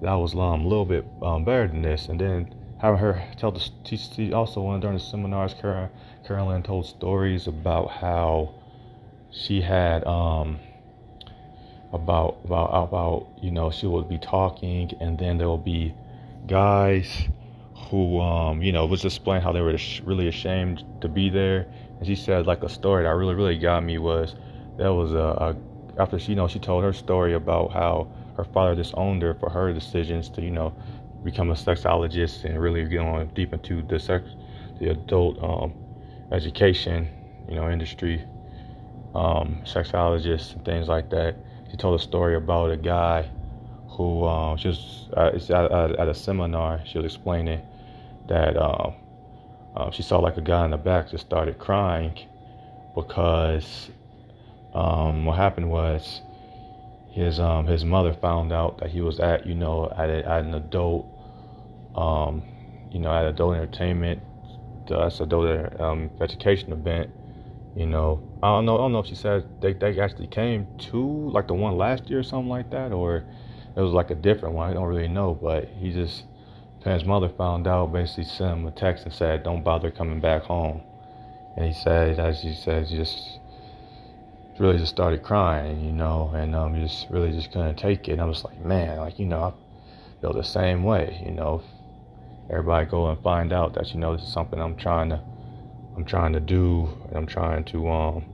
[0.02, 2.08] that I was um, a little bit um, better than this.
[2.08, 5.90] And then having her tell the she also one during the seminars, Carol,
[6.28, 8.56] Coralyn told stories about how
[9.32, 10.60] she had um
[11.94, 15.94] about about about you know she would be talking and then there will be
[16.48, 17.28] guys
[17.90, 22.08] who um you know was explaining how they were really ashamed to be there and
[22.08, 24.36] she said like a story that really really got me was
[24.78, 25.56] there was a, a
[25.98, 29.50] after she you know she told her story about how her father disowned her for
[29.50, 30.74] her decisions to you know
[31.24, 34.30] become a sexologist and really get on deep into the sex
[34.80, 35.74] the adult um,
[36.32, 37.08] education
[37.50, 38.24] you know industry
[39.16, 41.36] um, sexologists and things like that.
[41.72, 43.30] She told a story about a guy
[43.90, 46.82] who um, she was uh, at, at, a seminar.
[46.86, 47.62] She was explaining
[48.28, 48.94] that um,
[49.76, 52.20] uh, she saw like a guy in the back just started crying
[52.94, 53.90] because
[54.76, 56.22] um, what happened was
[57.10, 60.44] his um, his mother found out that he was at you know at, a, at
[60.44, 61.08] an adult
[61.96, 62.44] um,
[62.92, 64.22] you know at adult entertainment
[64.88, 67.10] that's adult um, education event
[67.76, 68.76] you know, I don't know.
[68.76, 72.10] I don't know if she said they, they actually came to like the one last
[72.10, 73.26] year or something like that, or
[73.76, 74.70] it was like a different one.
[74.70, 75.36] I don't really know.
[75.36, 76.24] But he just,
[76.86, 80.44] his mother found out, basically sent him a text and said, "Don't bother coming back
[80.44, 80.82] home."
[81.58, 83.40] And he said, as he said, he just
[84.60, 88.14] really just started crying, you know, and um, just really just couldn't take it.
[88.14, 91.62] And I was like, man, like you know, I feel the same way, you know.
[92.50, 95.20] Everybody go and find out that you know this is something I'm trying to
[95.96, 98.26] I'm trying to do and I'm trying to um,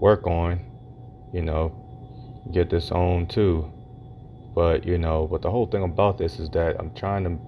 [0.00, 0.60] work on,
[1.32, 1.72] you know,
[2.52, 3.70] get this on too.
[4.54, 7.38] But you know, but the whole thing about this is that I'm trying to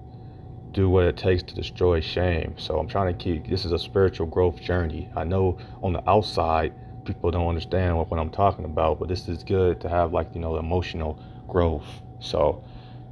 [0.71, 2.53] do what it takes to destroy shame.
[2.57, 5.09] So I'm trying to keep this is a spiritual growth journey.
[5.15, 6.73] I know on the outside
[7.13, 10.33] people don't understand what, what I'm talking about, but this is good to have like,
[10.33, 11.87] you know, emotional growth.
[12.19, 12.63] So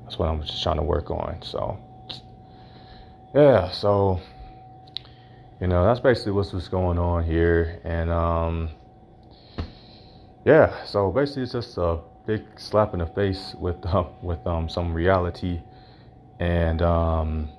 [0.03, 1.41] that's what I'm just trying to work on.
[1.41, 1.79] So
[3.33, 4.19] yeah, so
[5.59, 7.81] you know, that's basically what's what's going on here.
[7.83, 8.69] And um,
[10.45, 14.69] yeah, so basically it's just a big slap in the face with uh, with um,
[14.69, 15.61] some reality.
[16.39, 17.49] And um,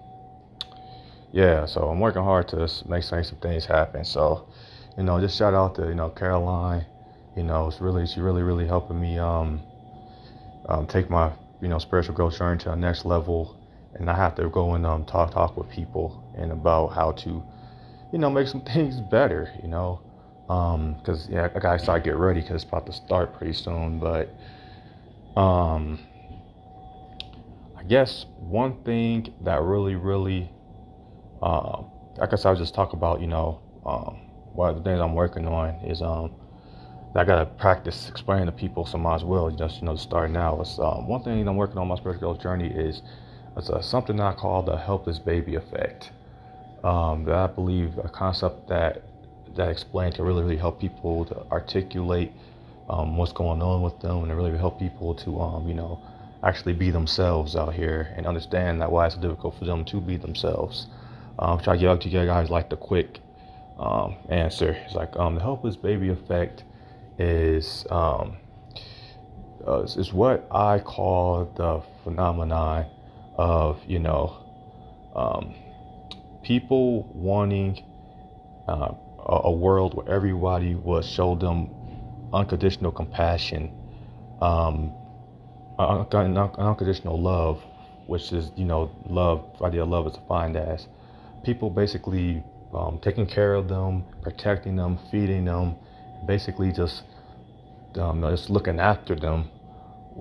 [1.33, 4.05] yeah, so I'm working hard to make some, some things happen.
[4.05, 4.49] So,
[4.99, 6.85] you know, just shout out to you know Coralyn.
[7.37, 9.63] You know, it's really she really really helping me um,
[10.69, 13.57] um take my you know spiritual growth journey to the next level.
[13.95, 17.43] And I have to go and um, talk talk with people and about how to
[18.13, 20.01] you know, make some things better, you know.
[20.49, 23.55] um, Because, um, yeah, I gotta start get ready because it's about to start pretty
[23.55, 24.01] soon.
[24.01, 24.31] But,
[25.37, 25.99] um,
[27.77, 30.51] I guess one thing that really, really,
[31.43, 31.83] uh,
[32.21, 34.19] I guess I'll just talk about, you know, um,
[34.55, 36.33] one of the things I'm working on is, um,
[37.15, 40.61] I gotta practice explaining to people some as well, just, you know, to start now.
[40.61, 43.03] It's, um, one thing I'm working on my spiritual journey is,
[43.57, 46.13] it's uh, something I call the helpless baby effect
[46.85, 49.03] um, that I believe a concept that
[49.57, 52.33] that explain can really really help people to articulate
[52.89, 56.01] um, what's going on with them and really help people to um, you know
[56.45, 60.17] actually be themselves out here and understand that why it's difficult for them to be
[60.17, 60.87] themselves.
[61.41, 63.21] Um, try to get out to you guys like the quick
[63.79, 64.71] um, answer.
[64.85, 66.65] It's like um, the helpless baby effect
[67.19, 68.37] is um,
[69.67, 72.87] uh, is what I call the phenomenon
[73.37, 74.45] of you know
[75.15, 75.55] um,
[76.43, 77.85] people wanting
[78.69, 78.93] uh,
[79.27, 81.71] a, world where everybody will show them
[82.33, 83.71] unconditional compassion,
[84.41, 84.93] um,
[85.79, 87.63] unconditional love,
[88.07, 90.87] which is, you know, love, idea of love is defined as
[91.45, 92.43] people basically
[92.75, 95.77] um, taking care of them, protecting them, feeding them,
[96.27, 97.03] basically just
[97.97, 99.49] um, just looking after them,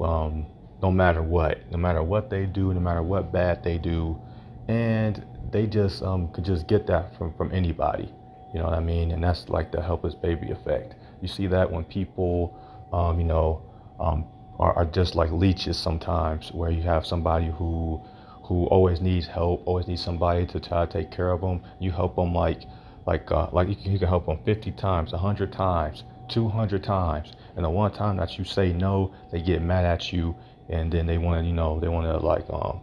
[0.01, 0.45] um,
[0.81, 4.19] no matter what, no matter what they do, no matter what bad they do,
[4.67, 8.11] and they just um, could just get that from, from anybody.
[8.53, 9.11] You know what I mean?
[9.11, 10.95] And that's like the helpless baby effect.
[11.21, 12.57] You see that when people,
[12.93, 13.61] um, you know,
[13.99, 14.25] um,
[14.59, 18.01] are, are just like leeches sometimes, where you have somebody who
[18.47, 21.61] who always needs help, always needs somebody to try to take care of them.
[21.79, 22.65] You help them like
[23.05, 27.33] like uh, like you can, you can help them 50 times, 100 times, 200 times,
[27.55, 30.35] and the one time that you say no, they get mad at you,
[30.69, 32.79] and then they want to you know they want to like um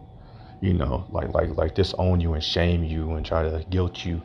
[0.61, 4.21] you know like like like disown you and shame you and try to guilt you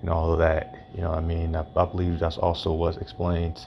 [0.00, 0.74] and all of that.
[0.94, 1.56] You know I mean?
[1.56, 3.66] I, I believe that's also what explains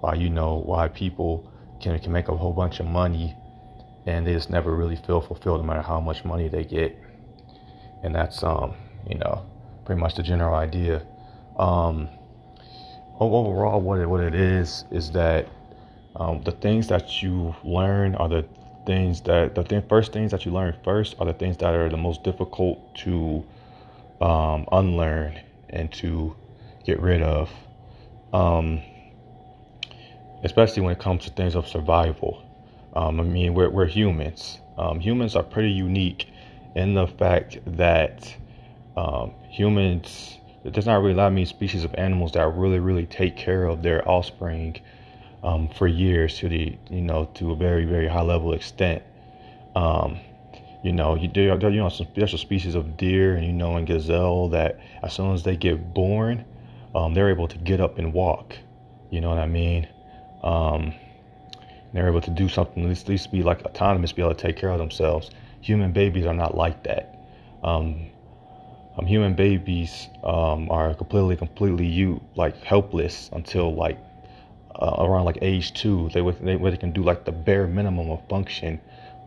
[0.00, 3.34] why you know why people can can make a whole bunch of money
[4.06, 6.96] and they just never really feel fulfilled no matter how much money they get.
[8.02, 8.74] And that's um,
[9.08, 9.44] you know,
[9.84, 11.06] pretty much the general idea.
[11.58, 12.08] Um,
[13.18, 15.48] overall, what it, what it is is that
[16.16, 18.44] um, the things that you learn are the
[18.86, 21.88] things that the th- first things that you learn first are the things that are
[21.88, 23.44] the most difficult to
[24.20, 25.40] um, unlearn
[25.70, 26.34] and to
[26.84, 27.50] get rid of.
[28.32, 28.82] Um,
[30.44, 32.45] especially when it comes to things of survival.
[32.96, 34.58] Um, I mean, we're, we're humans.
[34.78, 36.28] Um, humans are pretty unique
[36.74, 38.34] in the fact that
[38.96, 43.36] um, humans, there's not really a that many species of animals that really, really take
[43.36, 44.80] care of their offspring
[45.44, 49.02] um, for years to the, you know, to a very, very high level extent.
[49.74, 50.18] Um,
[50.82, 53.86] you know, you, there, you know, some special species of deer and, you know, and
[53.86, 56.46] gazelle that as soon as they get born,
[56.94, 58.56] um, they're able to get up and walk.
[59.10, 59.86] You know what I mean?
[61.96, 64.46] They're able to do something, at least, at least be like autonomous, be able to
[64.46, 65.30] take care of themselves.
[65.62, 67.18] Human babies are not like that.
[67.64, 68.10] Um,
[68.98, 73.98] um, human babies um, are completely, completely you like helpless until like
[74.74, 76.10] uh, around like age two.
[76.12, 78.78] They, they they can do like the bare minimum of function,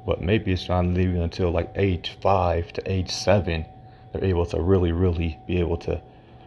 [0.06, 3.66] but maybe it's not leaving until like age five to age seven.
[4.14, 6.00] They're able to really, really be able to,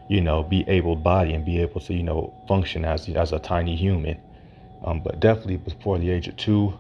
[0.08, 3.40] you know, be able body and be able to, you know, function as as a
[3.40, 4.20] tiny human.
[4.84, 6.74] Um, but definitely before the age of two,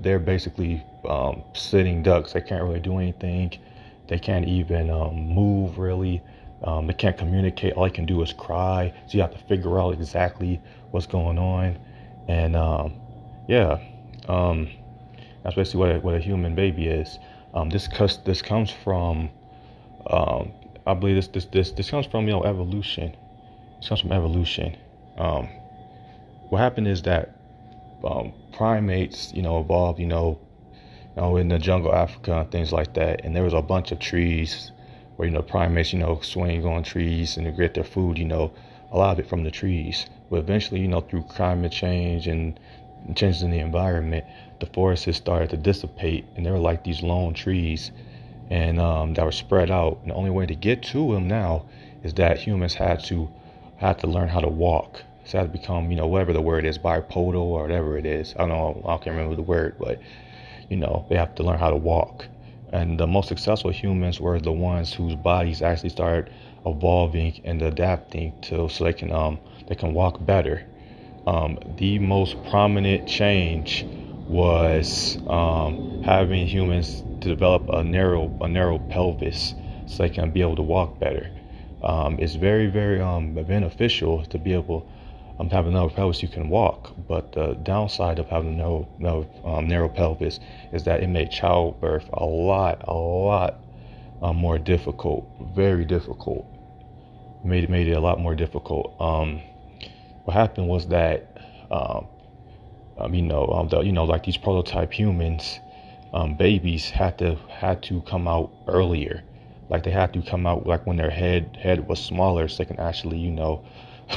[0.00, 2.32] they're basically um, sitting ducks.
[2.32, 3.58] They can't really do anything.
[4.08, 6.22] They can't even um, move really.
[6.62, 7.74] Um, they can't communicate.
[7.74, 8.92] All they can do is cry.
[9.06, 11.78] So you have to figure out exactly what's going on.
[12.28, 12.94] And um,
[13.48, 13.78] yeah,
[14.28, 14.68] um,
[15.42, 17.18] that's basically what a, what a human baby is.
[17.70, 17.88] this
[18.24, 19.30] this comes from
[20.86, 23.14] I believe this this this this comes from you know evolution.
[23.78, 24.76] This comes from evolution.
[25.18, 25.48] Um,
[26.50, 27.36] what happened is that
[28.04, 30.38] um, primates, you know, evolved, you know,
[31.16, 33.24] you know, in the jungle Africa and things like that.
[33.24, 34.72] And there was a bunch of trees
[35.16, 38.24] where, you know, primates, you know, swing on trees and they get their food, you
[38.24, 38.52] know,
[38.90, 40.06] a lot of it from the trees.
[40.28, 42.58] But eventually, you know, through climate change and
[43.14, 44.24] changes in the environment,
[44.58, 47.92] the forests started to dissipate and they were like these lone trees
[48.50, 49.98] and um, that were spread out.
[50.02, 51.66] And the only way to get to them now
[52.02, 53.30] is that humans had to
[53.76, 56.64] had to learn how to walk so I to become, you know, whatever the word
[56.64, 58.34] is, bipodal or whatever it is.
[58.36, 60.00] I don't know, I can't remember the word, but
[60.68, 62.26] you know, they have to learn how to walk.
[62.72, 66.32] And the most successful humans were the ones whose bodies actually started
[66.66, 69.38] evolving and adapting to so they can um
[69.68, 70.66] they can walk better.
[71.28, 73.84] Um, the most prominent change
[74.26, 79.54] was um, having humans to develop a narrow a narrow pelvis
[79.86, 81.30] so they can be able to walk better.
[81.84, 84.88] Um, it's very very um, beneficial to be able
[85.40, 86.92] um, have a narrow pelvis, you can walk.
[87.08, 90.38] But the downside of having a narrow, narrow, um, narrow pelvis
[90.72, 93.54] is that it made childbirth a lot, a lot
[94.22, 96.46] um, more difficult, very difficult.
[97.42, 98.94] Made it made it a lot more difficult.
[99.00, 99.40] Um,
[100.24, 101.38] what happened was that,
[101.70, 102.06] um,
[102.98, 105.58] um, you know, the, you know, like these prototype humans,
[106.12, 109.22] um, babies had to had to come out earlier.
[109.70, 112.66] Like they had to come out like when their head head was smaller, so they
[112.66, 113.64] can actually, you know,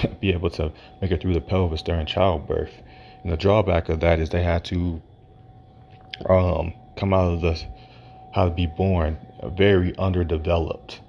[0.19, 2.73] be able to make it through the pelvis during childbirth.
[3.23, 5.01] And the drawback of that is they had to
[6.29, 7.59] um, come out of the
[8.33, 9.17] how to be born
[9.55, 11.01] very underdeveloped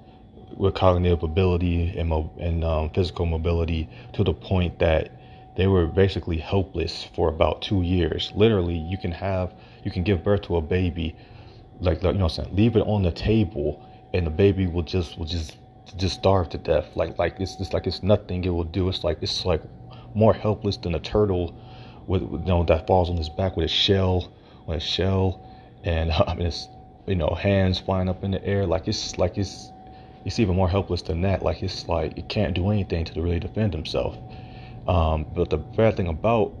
[0.55, 5.11] with cognitive ability and, mo- and um, physical mobility to the point that
[5.57, 8.31] they were basically helpless for about two years.
[8.35, 9.53] Literally, you can have
[9.83, 11.15] you can give birth to a baby,
[11.79, 13.83] like you know, what I'm saying leave it on the table,
[14.13, 15.57] and the baby will just will just
[15.87, 16.95] to just starve to death.
[16.95, 18.89] Like like it's just like it's nothing it will do.
[18.89, 19.61] It's like it's like
[20.13, 21.55] more helpless than a turtle
[22.07, 24.31] with you know that falls on his back with its shell
[24.67, 25.41] on its shell
[25.83, 26.67] and I mean it's
[27.07, 28.65] you know hands flying up in the air.
[28.65, 29.71] Like it's like it's
[30.25, 31.43] it's even more helpless than that.
[31.43, 34.17] Like it's like it can't do anything to really defend himself.
[34.87, 36.53] Um, but the bad thing about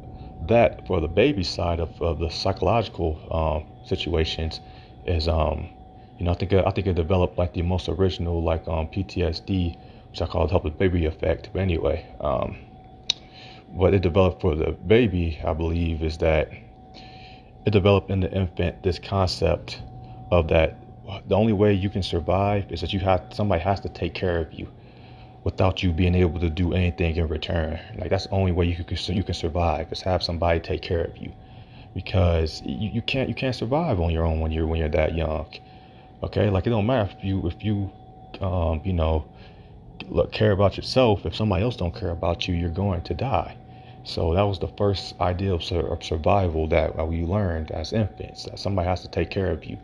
[0.47, 4.59] that for the baby side of, of the psychological um, situations
[5.05, 5.69] is um,
[6.17, 9.77] you know, I think I think it developed like the most original like um, PTSD,
[10.09, 11.49] which I call the helpless baby effect.
[11.53, 12.57] But anyway, um,
[13.67, 16.49] what it developed for the baby, I believe, is that
[17.65, 19.81] it developed in the infant this concept
[20.31, 20.77] of that
[21.27, 24.39] the only way you can survive is that you have somebody has to take care
[24.39, 24.67] of you
[25.43, 27.79] without you being able to do anything in return.
[27.97, 31.03] Like that's the only way you can you can survive is have somebody take care
[31.03, 31.31] of you,
[31.93, 35.15] because you, you can't you can't survive on your own when you're when you're that
[35.15, 35.47] young.
[36.23, 37.91] Okay, like it don't matter if you if you
[38.41, 39.25] um, you know
[40.09, 41.25] look, care about yourself.
[41.25, 43.57] If somebody else don't care about you, you're going to die.
[44.03, 48.43] So that was the first idea of, of survival that we learned as infants.
[48.45, 49.77] That somebody has to take care of you.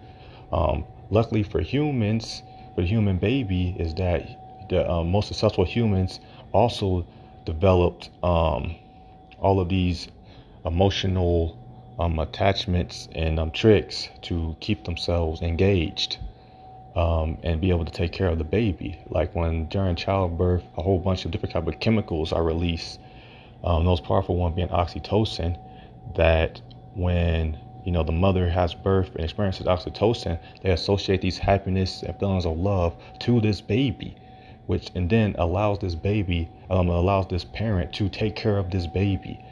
[0.51, 2.43] Um, luckily for humans,
[2.75, 6.19] for the human baby, is that the uh, most successful humans
[6.51, 7.05] also
[7.45, 8.75] developed um,
[9.39, 10.07] all of these
[10.65, 11.57] emotional
[12.01, 16.17] um, attachments and um, tricks to keep themselves engaged
[16.95, 18.99] um, and be able to take care of the baby.
[19.07, 22.99] Like when during childbirth, a whole bunch of different type of chemicals are released.
[23.63, 25.57] Um, the most powerful one being oxytocin.
[26.15, 26.59] That
[26.95, 32.17] when you know the mother has birth and experiences oxytocin, they associate these happiness and
[32.19, 34.17] feelings of love to this baby
[34.71, 38.87] which and then allows this baby, um, allows this parent to take care of this
[38.87, 39.43] baby.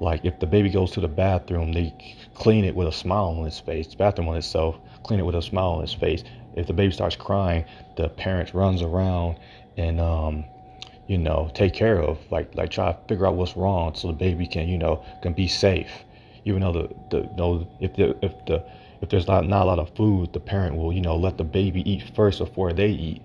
[0.00, 1.94] Like if the baby goes to the bathroom, they
[2.34, 3.86] clean it with a smile on his face.
[3.86, 6.22] The bathroom on itself, clean it with a smile on his face.
[6.54, 7.64] If the baby starts crying,
[7.96, 9.36] the parents runs around
[9.76, 10.44] and um,
[11.06, 14.14] you know, take care of, like like try to figure out what's wrong so the
[14.14, 16.04] baby can, you know, can be safe.
[16.44, 18.64] Even though the, the you know if the if the
[19.00, 21.44] if there's not, not a lot of food, the parent will, you know, let the
[21.44, 23.22] baby eat first before they eat.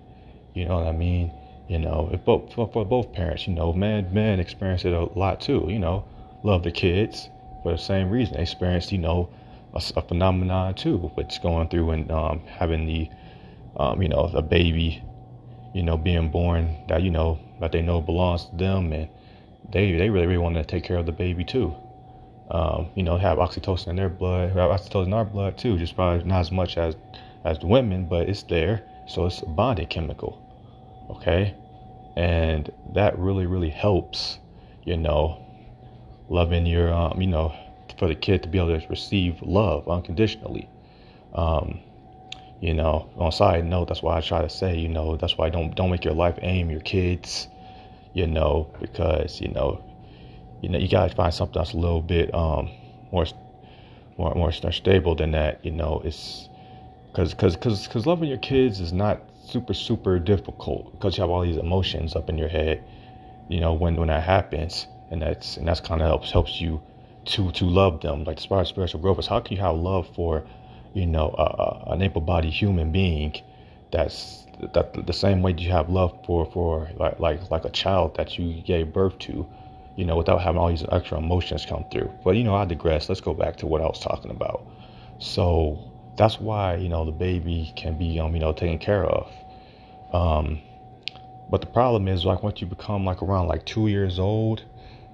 [0.54, 1.32] You know what I mean?
[1.68, 5.04] You know, if both for, for both parents, you know, man, men experience it a
[5.18, 5.66] lot too.
[5.68, 6.04] You know,
[6.42, 7.28] love the kids
[7.62, 8.36] for the same reason.
[8.36, 9.30] They experience, you know,
[9.74, 13.10] a, a phenomenon too, which going through and um, having the,
[13.76, 15.02] um, you know, the baby,
[15.74, 19.08] you know, being born that you know that they know belongs to them, and
[19.70, 21.74] they they really really want to take care of the baby too.
[22.50, 25.94] Um, you know, have oxytocin in their blood, have oxytocin in our blood too, just
[25.94, 26.96] probably not as much as
[27.44, 28.84] as the women, but it's there.
[29.06, 30.38] So it's a bonding chemical.
[31.10, 31.54] Okay
[32.16, 34.38] and that really really helps
[34.84, 35.38] you know
[36.32, 37.54] loving your um, you know
[37.98, 40.68] for the kid to be able to receive love unconditionally.
[41.34, 41.80] Um,
[42.62, 45.50] you know on side note that's why i try to say you know that's why
[45.50, 47.48] don't don't make your life aim your kids
[48.14, 49.82] you know because you know
[50.62, 52.70] you know you gotta find something that's a little bit um
[53.10, 53.26] more
[54.16, 56.48] more more stable than that you know it's
[57.10, 61.30] because because because because loving your kids is not super super difficult because you have
[61.30, 62.82] all these emotions up in your head
[63.48, 66.80] you know when when that happens and that's and that's kind of helps helps you
[67.26, 68.24] to to love them.
[68.24, 70.42] Like far as spiritual growth is how can you have love for
[70.94, 73.34] you know a, a, an able-bodied human being
[73.92, 78.16] that's that the same way you have love for for like like like a child
[78.16, 79.46] that you gave birth to
[79.96, 82.10] you know without having all these extra emotions come through?
[82.24, 83.08] But you know i digress.
[83.08, 84.66] Let's go back to what i was talking about.
[85.18, 85.78] So
[86.16, 89.30] that's why you know the baby can be um you know taken care of.
[90.14, 90.62] Um
[91.50, 94.64] but the problem is like once you become like around like two years old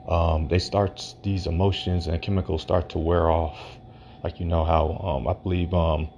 [0.09, 3.59] um they start these emotions and chemicals start to wear off
[4.25, 6.09] like you know how um i believe um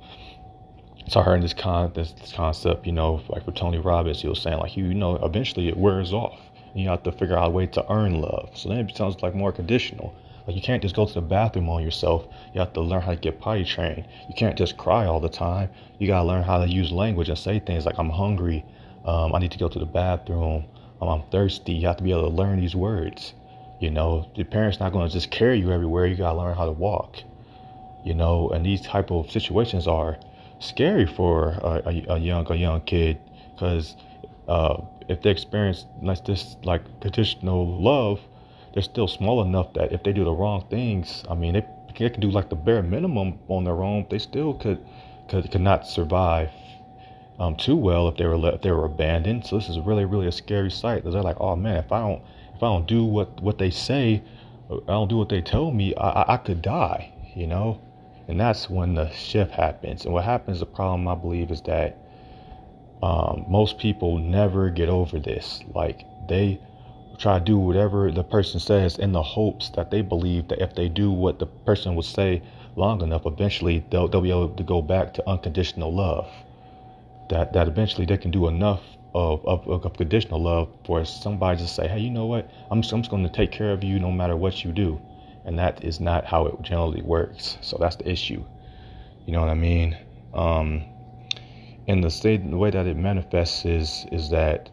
[1.10, 4.28] so I heard this con this, this concept, you know, like for Tony Robbins, he
[4.28, 6.38] was saying like you, know, eventually it wears off.
[6.72, 8.50] And you have to figure out a way to earn love.
[8.54, 10.14] So then it becomes like more conditional.
[10.46, 12.28] Like you can't just go to the bathroom on yourself.
[12.54, 14.06] You have to learn how to get potty trained.
[14.28, 15.68] You can't just cry all the time.
[15.98, 18.64] You gotta learn how to use language and say things like "I'm hungry,"
[19.04, 20.64] um, "I need to go to the bathroom,"
[21.00, 23.34] um, "I'm thirsty." You have to be able to learn these words.
[23.80, 26.06] You know, your parents not gonna just carry you everywhere.
[26.06, 27.16] You gotta learn how to walk.
[28.04, 30.18] You know, and these type of situations are
[30.58, 33.18] scary for a, a, a young a young kid
[33.54, 33.96] because
[34.48, 38.20] uh, if they experience like this like conditional love
[38.72, 41.66] they're still small enough that if they do the wrong things, I mean, they,
[41.98, 44.06] they can do like the bare minimum on their own.
[44.10, 44.84] They still could
[45.28, 46.50] could, could not survive
[47.38, 49.46] um, too well if they were if they were abandoned.
[49.46, 51.02] So this is really really a scary sight.
[51.04, 52.22] They're like, oh man, if I don't
[52.60, 54.22] if I don't do what what they say,
[54.70, 57.10] I don't do what they tell me, I, I, I could die.
[57.34, 57.80] You know,
[58.28, 60.04] and that's when the shift happens.
[60.04, 61.96] And what happens, the problem I believe is that
[63.02, 65.60] um, most people never get over this.
[65.74, 66.60] Like they
[67.16, 70.74] try to do whatever the person says in the hopes that they believe that if
[70.74, 72.42] they do what the person would say
[72.76, 76.28] long enough, eventually they'll, they'll be able to go back to unconditional love.
[77.30, 78.82] That that eventually they can do enough
[79.14, 82.50] of, of, of conditional love for somebody to say, hey, you know what?
[82.70, 85.00] I'm I'm just going to take care of you no matter what you do.
[85.44, 87.58] And that is not how it generally works.
[87.60, 88.44] So that's the issue.
[89.26, 89.96] You know what I mean?
[90.34, 90.84] Um,
[91.88, 94.70] and the state, the way that it manifests is is that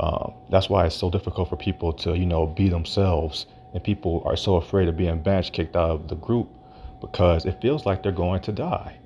[0.00, 4.22] uh, that's why it's so difficult for people to, you know, be themselves and people
[4.24, 6.48] are so afraid of being banished, kicked out of the group
[7.00, 8.96] because it feels like they're going to die.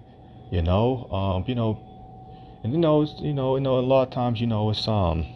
[0.51, 1.81] You know, um, you know,
[2.63, 5.27] and you know, you know, you know, a lot of times, you know, it's um,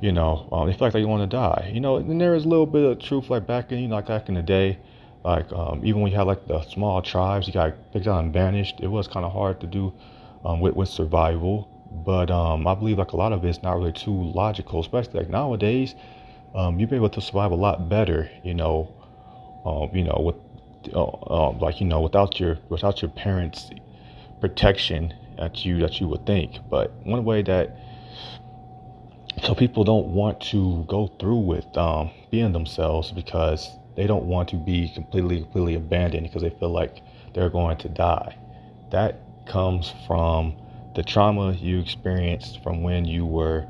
[0.00, 1.70] you know, um, they feel like they want to die.
[1.72, 3.96] You know, and there is a little bit of truth, like back in, you know,
[3.96, 4.78] like back in the day,
[5.24, 8.32] like um, even when you had like the small tribes, you got picked out and
[8.32, 8.80] banished.
[8.80, 9.92] It was kind of hard to do
[10.44, 11.68] um, with with survival,
[12.04, 15.30] but um, I believe like a lot of it's not really too logical, especially like
[15.30, 15.94] nowadays.
[16.54, 18.92] Um, you'll be able to survive a lot better, you know,
[19.64, 23.70] um, you know, with uh, um, like you know, without your without your parents'
[24.40, 26.58] protection that you that you would think.
[26.70, 27.76] But one way that
[29.42, 34.48] so people don't want to go through with um, being themselves because they don't want
[34.50, 37.02] to be completely completely abandoned because they feel like
[37.34, 38.36] they're going to die.
[38.90, 40.54] That comes from
[40.94, 43.66] the trauma you experienced from when you were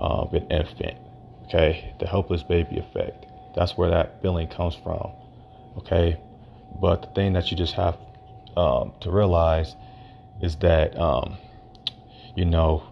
[0.00, 0.98] uh, an infant.
[1.44, 3.26] Okay, the helpless baby effect.
[3.54, 5.12] That's where that feeling comes from.
[5.78, 6.18] Okay,
[6.80, 7.96] but the thing that you just have
[8.56, 9.76] um, to realize
[10.40, 11.36] is that um,
[12.34, 12.82] you know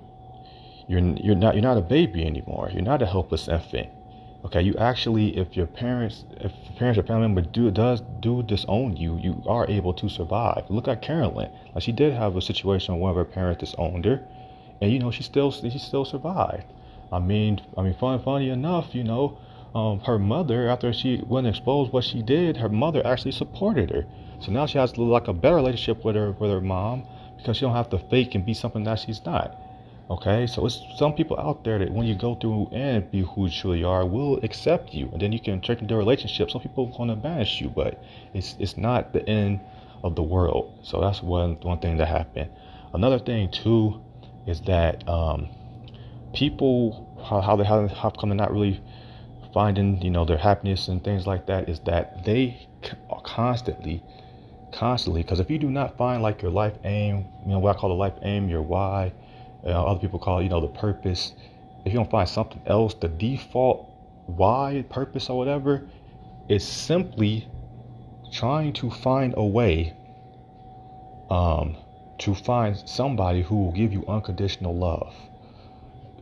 [0.88, 2.70] you're you're not you're not a baby anymore.
[2.72, 3.88] You're not a helpless infant.
[4.44, 8.42] Okay, you actually, if your parents, if your parents or family member do does do
[8.42, 10.64] disown you, you are able to survive.
[10.68, 11.50] Look at Coralyn.
[11.74, 14.20] Like she did have a situation where her parents disowned her,
[14.80, 16.64] and you know she still she still survived.
[17.12, 19.38] I mean, I mean, fun, funny enough, you know,
[19.74, 24.06] um, her mother after she wasn't exposed what she did, her mother actually supported her.
[24.42, 27.04] So now she has like a better relationship with her with her mom
[27.36, 29.56] because she don't have to fake and be something that she's not.
[30.10, 33.46] Okay, so it's some people out there that when you go through and be who
[33.46, 36.50] you truly are will accept you, and then you can enter into relationship.
[36.50, 38.02] Some people want to banish you, but
[38.34, 39.60] it's it's not the end
[40.02, 40.80] of the world.
[40.82, 42.50] So that's one one thing that happened.
[42.92, 44.02] Another thing too
[44.46, 45.48] is that um,
[46.34, 48.80] people how, how they how come they're not really
[49.54, 52.68] finding you know their happiness and things like that is that they
[53.08, 54.02] are constantly
[54.72, 57.78] constantly because if you do not find like your life aim you know what i
[57.78, 59.12] call the life aim your why
[59.64, 61.34] uh, other people call it, you know, the purpose.
[61.84, 63.88] If you don't find something else, the default
[64.26, 65.88] why, purpose, or whatever,
[66.48, 67.48] is simply
[68.32, 69.94] trying to find a way
[71.30, 71.76] um,
[72.18, 75.14] to find somebody who will give you unconditional love.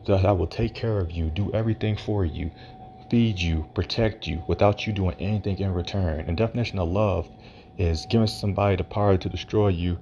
[0.07, 2.49] That will take care of you, do everything for you,
[3.09, 6.25] feed you, protect you without you doing anything in return.
[6.27, 7.29] And definition of love
[7.77, 9.97] is giving somebody the power to destroy you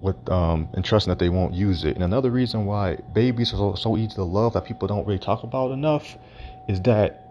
[0.00, 1.94] with um, and trusting that they won't use it.
[1.94, 5.18] And another reason why babies are so, so easy to love that people don't really
[5.18, 6.16] talk about enough
[6.68, 7.22] is that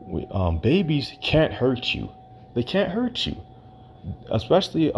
[0.00, 2.10] we, um, babies can't hurt you.
[2.54, 3.36] They can't hurt you,
[4.30, 4.92] especially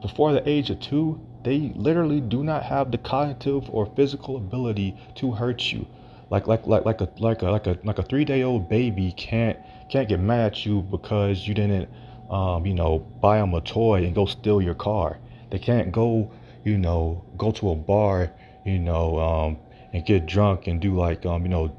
[0.00, 1.20] before the age of two.
[1.44, 5.86] They literally do not have the cognitive or physical ability to hurt you.
[6.30, 9.12] Like like like like a like a like a like a three day old baby
[9.12, 9.58] can't
[9.88, 11.88] can't get mad at you because you didn't
[12.30, 15.18] um, you know buy them a toy and go steal your car.
[15.50, 16.30] They can't go
[16.68, 18.30] you know, go to a bar,
[18.64, 19.58] you know, um,
[19.92, 21.74] and get drunk and do like, um, you know,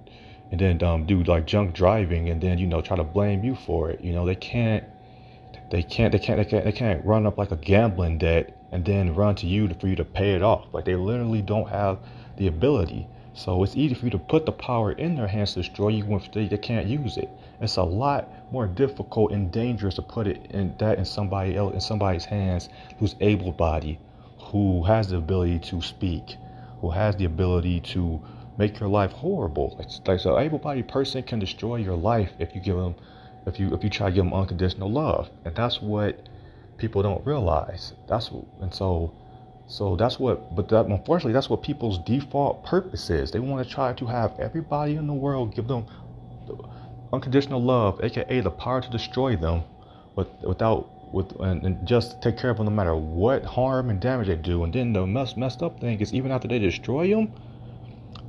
[0.51, 3.55] and then um, do like junk driving and then you know try to blame you
[3.55, 4.01] for it.
[4.01, 4.83] You know, they can't,
[5.69, 8.83] they can't, they can't, they can't, they can't run up like a gambling debt and
[8.83, 10.65] then run to you to, for you to pay it off.
[10.73, 11.99] Like they literally don't have
[12.37, 13.07] the ability.
[13.33, 16.05] So it's easy for you to put the power in their hands to destroy you
[16.05, 17.29] when they, they can't use it.
[17.61, 21.73] It's a lot more difficult and dangerous to put it in that in somebody else
[21.73, 22.69] in somebody's hands
[22.99, 23.99] who's able-bodied
[24.51, 26.35] who has the ability to speak,
[26.81, 28.19] who has the ability to
[28.57, 29.77] make your life horrible.
[29.79, 32.95] It's like so able-bodied person can destroy your life if you give them,
[33.45, 36.27] if you if you try to give them unconditional love, and that's what
[36.77, 37.93] people don't realize.
[38.07, 39.13] That's and so
[39.69, 43.29] so that's what, but that, unfortunately, that's what people's default purpose is.
[43.29, 45.85] They want to try to have everybody in the world give them
[47.13, 49.63] unconditional love, aka the power to destroy them,
[50.15, 53.99] but without with and, and, just take care of them no matter what harm and
[53.99, 54.63] damage they do.
[54.63, 57.31] And then the mess, messed up thing is even after they destroy them,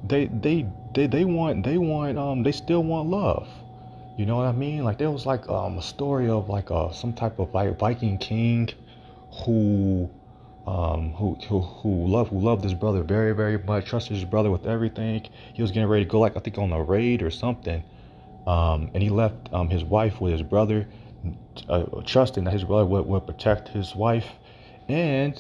[0.07, 3.49] they they they they want they want um they still want love.
[4.19, 4.85] You know what I mean?
[4.85, 8.19] Like there was like um a story of like a some type of like Viking
[8.19, 8.69] king
[9.45, 10.11] who
[10.71, 14.51] um who who who loved who loved his brother very very much, trusted his brother
[14.51, 15.27] with everything.
[15.53, 17.83] He was getting ready to go like I think on a raid or something.
[18.47, 20.87] Um, and he left um, his wife with his brother
[21.69, 24.27] uh, trusting that his brother would, would protect his wife
[24.89, 25.37] and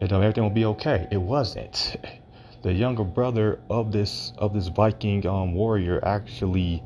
[0.00, 1.06] you know everything would be okay.
[1.10, 1.96] It wasn't.
[2.62, 6.82] The younger brother of this of this Viking um, warrior actually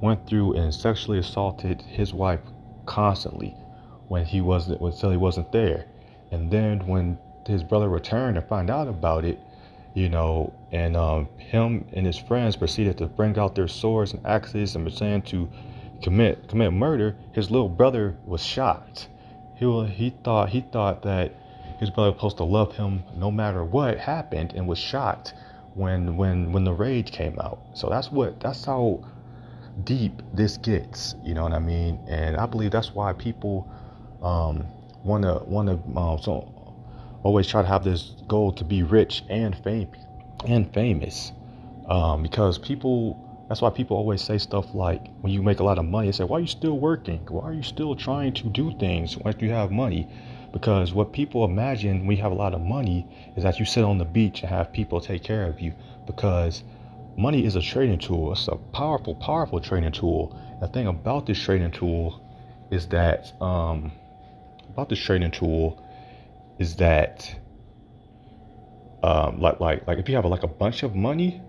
[0.00, 2.38] went through and sexually assaulted his wife
[2.86, 3.56] constantly
[4.06, 5.86] when he wasn't until he wasn't there.
[6.34, 7.16] And then when
[7.46, 9.38] his brother returned and found out about it,
[9.94, 14.26] you know, and um, him and his friends proceeded to bring out their swords and
[14.26, 15.48] axes and began to
[16.02, 19.08] commit commit murder, his little brother was shocked.
[19.54, 21.32] He he thought he thought that
[21.78, 25.34] his brother was supposed to love him no matter what happened, and was shocked
[25.74, 27.60] when when when the rage came out.
[27.74, 29.04] So that's what that's how
[29.84, 31.14] deep this gets.
[31.22, 32.00] You know what I mean?
[32.08, 33.70] And I believe that's why people
[34.20, 34.66] um,
[35.04, 36.50] wanna wanna um, so
[37.22, 39.88] always try to have this goal to be rich and fame
[40.46, 41.32] and famous.
[41.88, 45.78] Um, because people that's why people always say stuff like when you make a lot
[45.78, 47.20] of money they say why are you still working?
[47.28, 50.08] Why are you still trying to do things once you have money?
[50.52, 53.84] Because what people imagine when you have a lot of money is that you sit
[53.84, 55.74] on the beach and have people take care of you.
[56.06, 56.62] Because
[57.16, 58.32] money is a trading tool.
[58.32, 60.38] It's a powerful powerful trading tool.
[60.60, 62.20] The thing about this trading tool
[62.70, 63.92] is that um,
[64.74, 65.80] about this trading tool
[66.58, 67.32] is that
[69.04, 71.40] um, like like like if you have a, like a bunch of money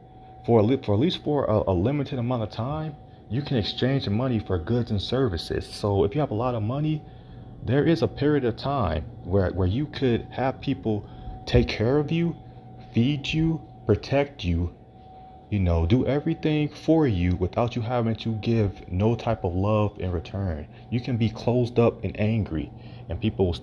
[0.45, 2.95] for a, for at least for a, a limited amount of time,
[3.29, 5.65] you can exchange money for goods and services.
[5.67, 7.01] So if you have a lot of money,
[7.65, 11.09] there is a period of time where where you could have people
[11.47, 12.35] take care of you,
[12.93, 14.75] feed you, protect you,
[15.49, 19.99] you know, do everything for you without you having to give no type of love
[19.99, 20.67] in return.
[20.89, 22.71] You can be closed up and angry
[23.09, 23.55] and people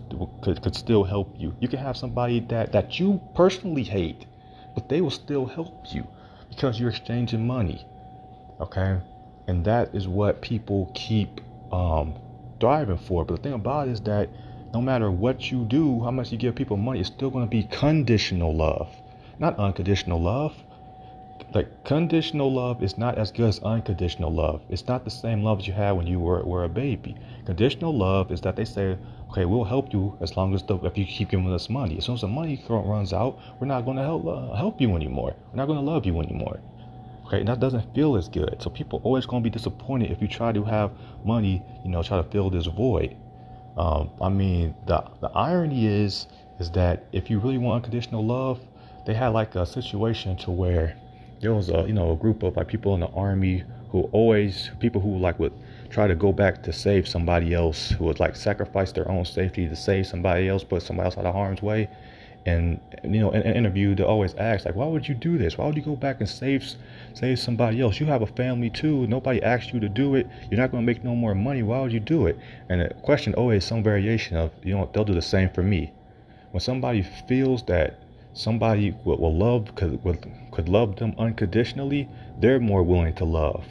[0.43, 1.55] could, could still help you.
[1.61, 4.27] You can have somebody that, that you personally hate,
[4.75, 6.07] but they will still help you
[6.49, 7.85] because you're exchanging money.
[8.61, 8.99] Okay?
[9.49, 11.41] And that is what people keep
[11.73, 12.15] um,
[12.61, 13.25] driving for.
[13.25, 14.29] But the thing about it is that
[14.73, 17.51] no matter what you do, how much you give people money, it's still going to
[17.51, 18.89] be conditional love,
[19.39, 20.55] not unconditional love.
[21.55, 24.63] Like conditional love is not as good as unconditional love.
[24.71, 27.15] It's not the same love you had when you were, were a baby.
[27.45, 28.97] Conditional love is that they say,
[29.31, 31.99] okay, we'll help you as long as the, if you keep giving us money.
[31.99, 34.97] As soon as the money runs out, we're not going to help uh, help you
[34.97, 35.35] anymore.
[35.51, 36.61] We're not going to love you anymore.
[37.27, 38.57] Okay, and that doesn't feel as good.
[38.61, 40.93] So people always going to be disappointed if you try to have
[41.25, 43.17] money, you know, try to fill this void.
[43.77, 46.29] Um, I mean, the the irony is
[46.59, 48.61] is that if you really want unconditional love,
[49.07, 50.97] they had like a situation to where
[51.43, 54.71] there was a you know a group of like people in the army who always
[54.79, 55.53] people who like would
[55.91, 59.69] try to go back to save somebody else who would like sacrifice their own safety
[59.69, 61.89] to save somebody else, put somebody else out of harm's way.
[62.47, 65.59] And you know, in an interview, they always ask like, "Why would you do this?
[65.59, 66.65] Why would you go back and save
[67.15, 68.01] save somebody else?
[68.01, 69.07] You have a family too.
[69.09, 70.29] Nobody asked you to do it.
[70.51, 71.63] You're not going to make no more money.
[71.63, 72.39] Why would you do it?"
[72.69, 75.93] And the question always some variation of, you know, they'll do the same for me.
[76.53, 77.99] When somebody feels that
[78.33, 80.03] somebody will, will love could
[80.53, 83.65] could love them unconditionally, they're more willing to love.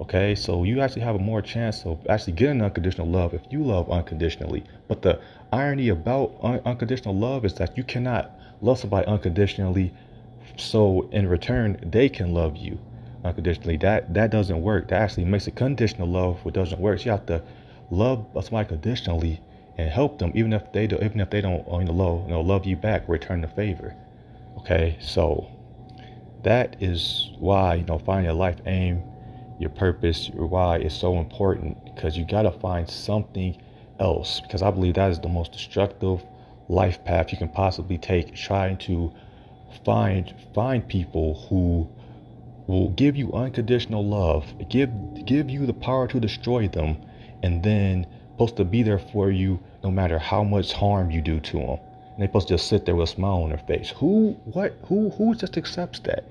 [0.00, 3.62] Okay, so you actually have a more chance of actually getting unconditional love if you
[3.62, 4.64] love unconditionally.
[4.88, 5.20] But the
[5.52, 9.92] irony about un- unconditional love is that you cannot love somebody unconditionally,
[10.56, 12.78] so in return they can love you
[13.24, 13.76] unconditionally.
[13.76, 14.88] That that doesn't work.
[14.88, 16.98] That actually makes a conditional love what doesn't work.
[17.00, 17.42] So you have to
[17.90, 19.40] love somebody conditionally
[19.76, 22.34] and help them, even if they do, even if they don't you know, love you
[22.34, 23.94] know, love you back, return the favor.
[24.58, 25.48] Okay, so
[26.44, 29.02] that is why you know finding your life aim
[29.58, 33.56] your purpose, your why is so important because you got to find something
[34.00, 34.40] else.
[34.40, 36.24] Because I believe that is the most destructive
[36.68, 39.12] life path you can possibly take, trying to
[39.84, 41.88] find find people who
[42.66, 44.90] will give you unconditional love, give
[45.24, 46.96] give you the power to destroy them,
[47.42, 51.38] and then supposed to be there for you no matter how much harm you do
[51.38, 51.78] to them.
[52.12, 53.90] And they're supposed to just sit there with a smile on their face.
[53.90, 56.24] Who what who who just accepts that?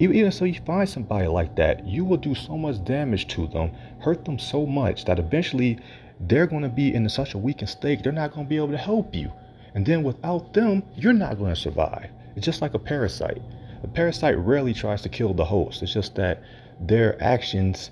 [0.00, 3.70] Even so, you find somebody like that, you will do so much damage to them,
[3.98, 5.78] hurt them so much that eventually
[6.20, 8.70] they're going to be in such a weakened state, they're not going to be able
[8.70, 9.30] to help you.
[9.74, 12.08] And then without them, you're not going to survive.
[12.34, 13.42] It's just like a parasite.
[13.82, 15.82] A parasite rarely tries to kill the host.
[15.82, 16.42] It's just that
[16.80, 17.90] their actions,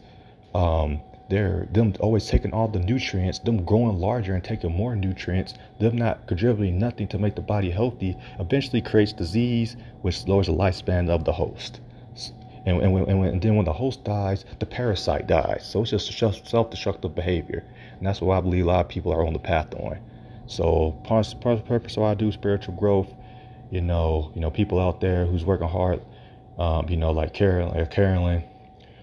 [0.54, 5.52] um, they're them always taking all the nutrients, them growing larger and taking more nutrients,
[5.78, 10.54] them not contributing nothing to make the body healthy, eventually creates disease, which lowers the
[10.54, 11.80] lifespan of the host.
[12.66, 15.68] And, and, when, and, when, and, then when the host dies, the parasite dies.
[15.70, 17.64] So it's just self-destructive behavior.
[17.98, 19.98] And that's what I believe a lot of people are on the path on.
[20.46, 23.08] So part, part of the purpose of I do spiritual growth,
[23.70, 26.00] you know, you know, people out there who's working hard,
[26.58, 28.44] um, you know, like Coralyn, like Coralyn,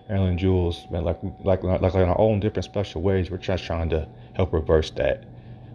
[0.10, 3.64] Coralyn Jules, man, like like like like in our own different special ways, we're just
[3.64, 5.24] trying to help reverse that.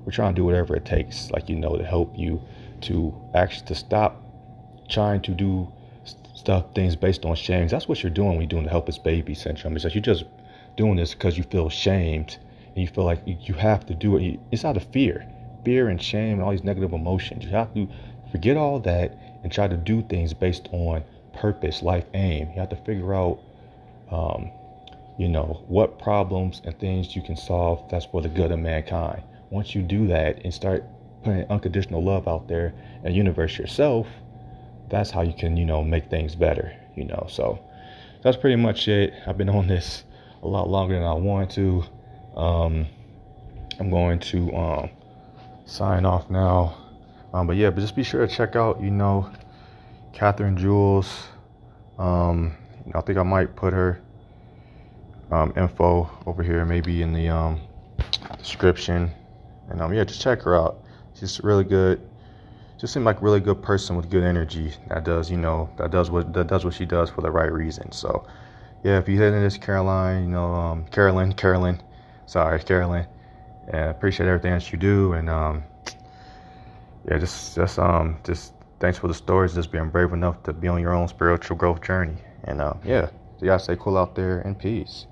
[0.04, 2.42] We're trying to do whatever it takes, like you know, to help you
[2.82, 4.22] to actually to stop
[4.88, 5.72] trying to do
[6.40, 7.68] stuff, things based on shame.
[7.68, 9.76] That's what you're doing when you're doing the helpless baby syndrome.
[9.76, 10.24] Is that you're just
[10.76, 12.38] doing this because you feel shamed
[12.68, 14.40] and you feel like you have to do it.
[14.50, 15.26] It's out of fear,
[15.64, 17.44] fear and shame and all these negative emotions.
[17.44, 17.88] You have to
[18.32, 22.50] forget all that and try to do things based on purpose, life aim.
[22.54, 23.38] You have to figure out,
[24.10, 24.50] um,
[25.18, 29.22] you know, what problems and things you can solve that's for the good of mankind.
[29.50, 30.84] Once you do that and start
[31.22, 32.72] putting unconditional love out there
[33.04, 34.06] and universe yourself,
[34.90, 37.26] that's how you can, you know, make things better, you know.
[37.28, 37.58] So
[38.22, 39.14] that's pretty much it.
[39.26, 40.04] I've been on this
[40.42, 41.84] a lot longer than I wanted to.
[42.38, 42.86] Um,
[43.78, 44.90] I'm going to um,
[45.64, 46.76] sign off now.
[47.32, 49.30] Um, but yeah, but just be sure to check out, you know,
[50.12, 51.28] Catherine Jules.
[51.98, 52.56] Um,
[52.94, 54.00] I think I might put her
[55.30, 57.60] um, info over here, maybe in the um,
[58.38, 59.10] description.
[59.68, 60.82] And um, yeah, just check her out.
[61.14, 62.00] She's really good.
[62.80, 64.72] Just seems like a really good person with good energy.
[64.88, 67.52] That does, you know, that does what that does what she does for the right
[67.52, 67.92] reason.
[67.92, 68.26] So,
[68.82, 71.78] yeah, if you're heading this Caroline, you know, um, Coralyn, Coralyn,
[72.24, 73.06] sorry, Coralyn,
[73.68, 75.12] and appreciate everything that you do.
[75.12, 75.62] And um,
[77.06, 79.54] yeah, just just um, just thanks for the stories.
[79.54, 82.16] Just being brave enough to be on your own spiritual growth journey.
[82.44, 85.04] And uh, yeah, so y'all stay cool out there and peace.